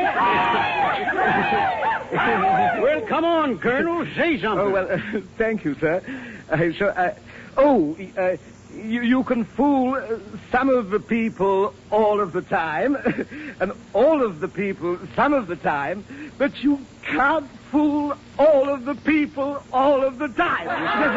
well, 2.81 3.01
come 3.07 3.25
on, 3.25 3.57
Colonel. 3.59 4.05
Say 4.15 4.39
something. 4.39 4.67
Oh, 4.67 4.69
well, 4.69 4.91
uh, 4.91 4.99
thank 5.37 5.65
you, 5.65 5.75
sir. 5.75 6.01
Uh, 6.49 6.71
so, 6.77 6.87
uh, 6.87 7.13
oh, 7.57 7.97
uh, 8.17 8.37
you, 8.73 9.01
you 9.01 9.23
can 9.23 9.43
fool 9.43 9.95
uh, 9.95 10.17
some 10.51 10.69
of 10.69 10.89
the 10.91 10.99
people 10.99 11.73
all 11.89 12.19
of 12.19 12.31
the 12.33 12.41
time, 12.41 12.95
and 13.59 13.73
all 13.93 14.23
of 14.23 14.39
the 14.39 14.47
people 14.47 14.97
some 15.15 15.33
of 15.33 15.47
the 15.47 15.55
time, 15.57 16.05
but 16.37 16.63
you 16.63 16.79
can't 17.03 17.49
fool 17.71 18.13
all 18.37 18.69
of 18.69 18.85
the 18.85 18.95
people 18.95 19.61
all 19.73 20.03
of 20.03 20.19
the 20.19 20.27
time. 20.29 20.67
Is 20.67 21.15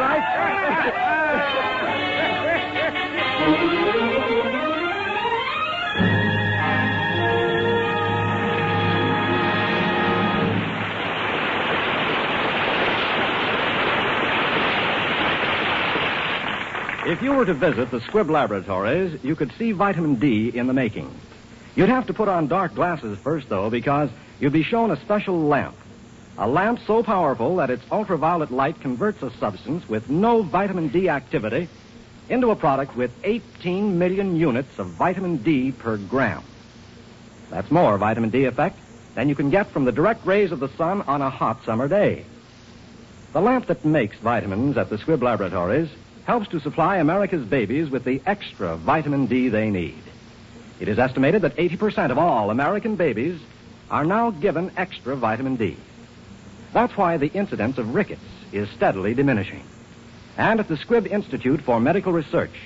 right? 3.99 4.11
If 17.05 17.21
you 17.21 17.33
were 17.33 17.45
to 17.45 17.53
visit 17.53 17.91
the 17.91 17.99
Squibb 17.99 18.31
laboratories, 18.31 19.23
you 19.23 19.35
could 19.35 19.51
see 19.59 19.73
vitamin 19.73 20.15
D 20.15 20.49
in 20.49 20.65
the 20.65 20.73
making. 20.73 21.13
You'd 21.75 21.89
have 21.89 22.07
to 22.07 22.15
put 22.15 22.27
on 22.27 22.47
dark 22.47 22.73
glasses 22.73 23.15
first, 23.19 23.47
though, 23.47 23.69
because 23.69 24.09
you'd 24.39 24.53
be 24.53 24.63
shown 24.63 24.89
a 24.89 24.99
special 24.99 25.39
lamp. 25.39 25.75
A 26.39 26.47
lamp 26.47 26.79
so 26.87 27.03
powerful 27.03 27.57
that 27.57 27.69
its 27.69 27.83
ultraviolet 27.91 28.49
light 28.49 28.81
converts 28.81 29.21
a 29.21 29.29
substance 29.37 29.87
with 29.87 30.09
no 30.09 30.41
vitamin 30.41 30.87
D 30.87 31.07
activity 31.07 31.69
into 32.27 32.49
a 32.49 32.55
product 32.55 32.95
with 32.95 33.11
18 33.23 33.99
million 33.99 34.35
units 34.35 34.79
of 34.79 34.87
vitamin 34.87 35.37
D 35.37 35.71
per 35.73 35.97
gram. 35.97 36.41
That's 37.51 37.69
more 37.69 37.99
vitamin 37.99 38.31
D 38.31 38.45
effect 38.45 38.79
than 39.13 39.29
you 39.29 39.35
can 39.35 39.51
get 39.51 39.67
from 39.67 39.85
the 39.85 39.91
direct 39.91 40.25
rays 40.25 40.51
of 40.51 40.59
the 40.59 40.69
sun 40.69 41.03
on 41.03 41.21
a 41.21 41.29
hot 41.29 41.65
summer 41.65 41.87
day. 41.87 42.25
The 43.31 43.41
lamp 43.41 43.67
that 43.67 43.85
makes 43.85 44.17
vitamins 44.17 44.75
at 44.75 44.89
the 44.89 44.97
Squibb 44.97 45.21
laboratories 45.21 45.89
helps 46.25 46.47
to 46.49 46.59
supply 46.59 46.97
America's 46.97 47.45
babies 47.45 47.89
with 47.89 48.03
the 48.03 48.21
extra 48.25 48.75
vitamin 48.77 49.27
D 49.27 49.49
they 49.49 49.69
need. 49.69 50.01
It 50.79 50.87
is 50.87 50.99
estimated 50.99 51.43
that 51.43 51.55
80% 51.55 52.11
of 52.11 52.17
all 52.17 52.49
American 52.49 52.95
babies 52.95 53.39
are 53.89 54.03
now 54.03 54.31
given 54.31 54.71
extra 54.75 55.15
vitamin 55.15 55.55
D. 55.55 55.77
That's 56.73 56.97
why 56.97 57.17
the 57.17 57.31
incidence 57.31 57.77
of 57.77 57.93
rickets 57.93 58.25
is 58.51 58.67
steadily 58.71 59.13
diminishing. 59.13 59.63
And 60.37 60.59
at 60.59 60.67
the 60.67 60.75
Squibb 60.75 61.07
Institute 61.07 61.61
for 61.61 61.79
Medical 61.79 62.11
Research, 62.11 62.59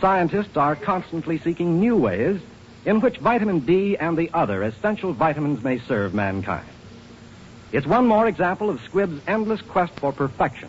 scientists 0.00 0.56
are 0.56 0.76
constantly 0.76 1.38
seeking 1.38 1.80
new 1.80 1.96
ways 1.96 2.40
in 2.84 3.00
which 3.00 3.18
vitamin 3.18 3.60
D 3.60 3.96
and 3.96 4.18
the 4.18 4.30
other 4.34 4.62
essential 4.64 5.12
vitamins 5.12 5.62
may 5.62 5.78
serve 5.78 6.14
mankind. 6.14 6.68
It's 7.70 7.86
one 7.86 8.06
more 8.06 8.26
example 8.26 8.70
of 8.70 8.80
Squibb's 8.80 9.22
endless 9.26 9.62
quest 9.62 9.98
for 10.00 10.12
perfection 10.12 10.68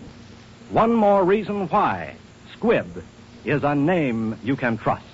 one 0.70 0.94
more 0.94 1.24
reason 1.24 1.68
why 1.68 2.15
Squibb 2.60 3.04
is 3.45 3.63
a 3.63 3.74
name 3.74 4.38
you 4.43 4.58
can 4.58 4.78
trust. 4.78 5.06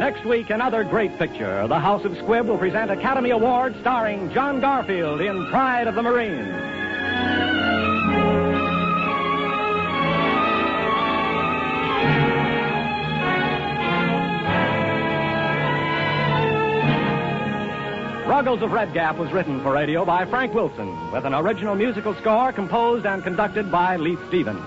Next 0.00 0.24
week, 0.24 0.50
another 0.50 0.82
great 0.82 1.16
picture. 1.18 1.68
The 1.68 1.78
House 1.78 2.04
of 2.04 2.12
Squibb 2.12 2.46
will 2.46 2.58
present 2.58 2.90
Academy 2.90 3.30
Award 3.30 3.76
starring 3.80 4.32
John 4.32 4.60
Garfield 4.60 5.20
in 5.20 5.46
Pride 5.50 5.86
of 5.86 5.94
the 5.94 6.02
Marines. 6.02 6.87
Ruggles 18.48 18.64
of 18.64 18.72
Red 18.72 18.94
Gap 18.94 19.18
was 19.18 19.30
written 19.30 19.62
for 19.62 19.72
radio 19.72 20.06
by 20.06 20.24
Frank 20.24 20.54
Wilson, 20.54 21.12
with 21.12 21.26
an 21.26 21.34
original 21.34 21.74
musical 21.74 22.14
score 22.14 22.50
composed 22.50 23.04
and 23.04 23.22
conducted 23.22 23.70
by 23.70 23.96
Leith 23.96 24.26
Stevens. 24.28 24.62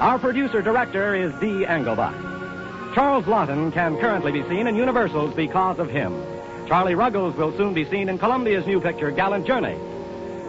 Our 0.00 0.18
producer 0.18 0.62
director 0.62 1.14
is 1.14 1.30
Dee 1.38 1.66
Engelbach. 1.66 2.94
Charles 2.94 3.26
Laughton 3.26 3.70
can 3.70 3.98
currently 3.98 4.32
be 4.32 4.48
seen 4.48 4.66
in 4.66 4.74
Universal's 4.76 5.34
Because 5.34 5.78
of 5.78 5.90
Him. 5.90 6.24
Charlie 6.68 6.94
Ruggles 6.94 7.36
will 7.36 7.54
soon 7.54 7.74
be 7.74 7.84
seen 7.84 8.08
in 8.08 8.16
Columbia's 8.16 8.66
new 8.66 8.80
picture, 8.80 9.10
Gallant 9.10 9.46
Journey. 9.46 9.76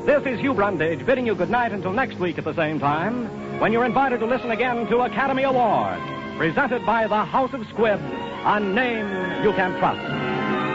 This 0.05 0.25
is 0.25 0.39
Hugh 0.39 0.53
Brundage 0.53 1.05
bidding 1.05 1.25
you 1.25 1.35
good 1.35 1.49
night 1.49 1.73
until 1.73 1.91
next 1.91 2.17
week 2.17 2.37
at 2.37 2.45
the 2.45 2.55
same 2.55 2.79
time, 2.79 3.59
when 3.59 3.73
you're 3.73 3.83
invited 3.83 4.21
to 4.21 4.25
listen 4.25 4.51
again 4.51 4.87
to 4.87 4.99
Academy 4.99 5.43
Award, 5.43 5.99
presented 6.37 6.85
by 6.85 7.07
the 7.07 7.25
House 7.25 7.51
of 7.53 7.59
Squibb, 7.63 7.99
a 8.45 8.57
name 8.57 9.43
you 9.43 9.51
can 9.51 9.77
trust. 9.79 10.38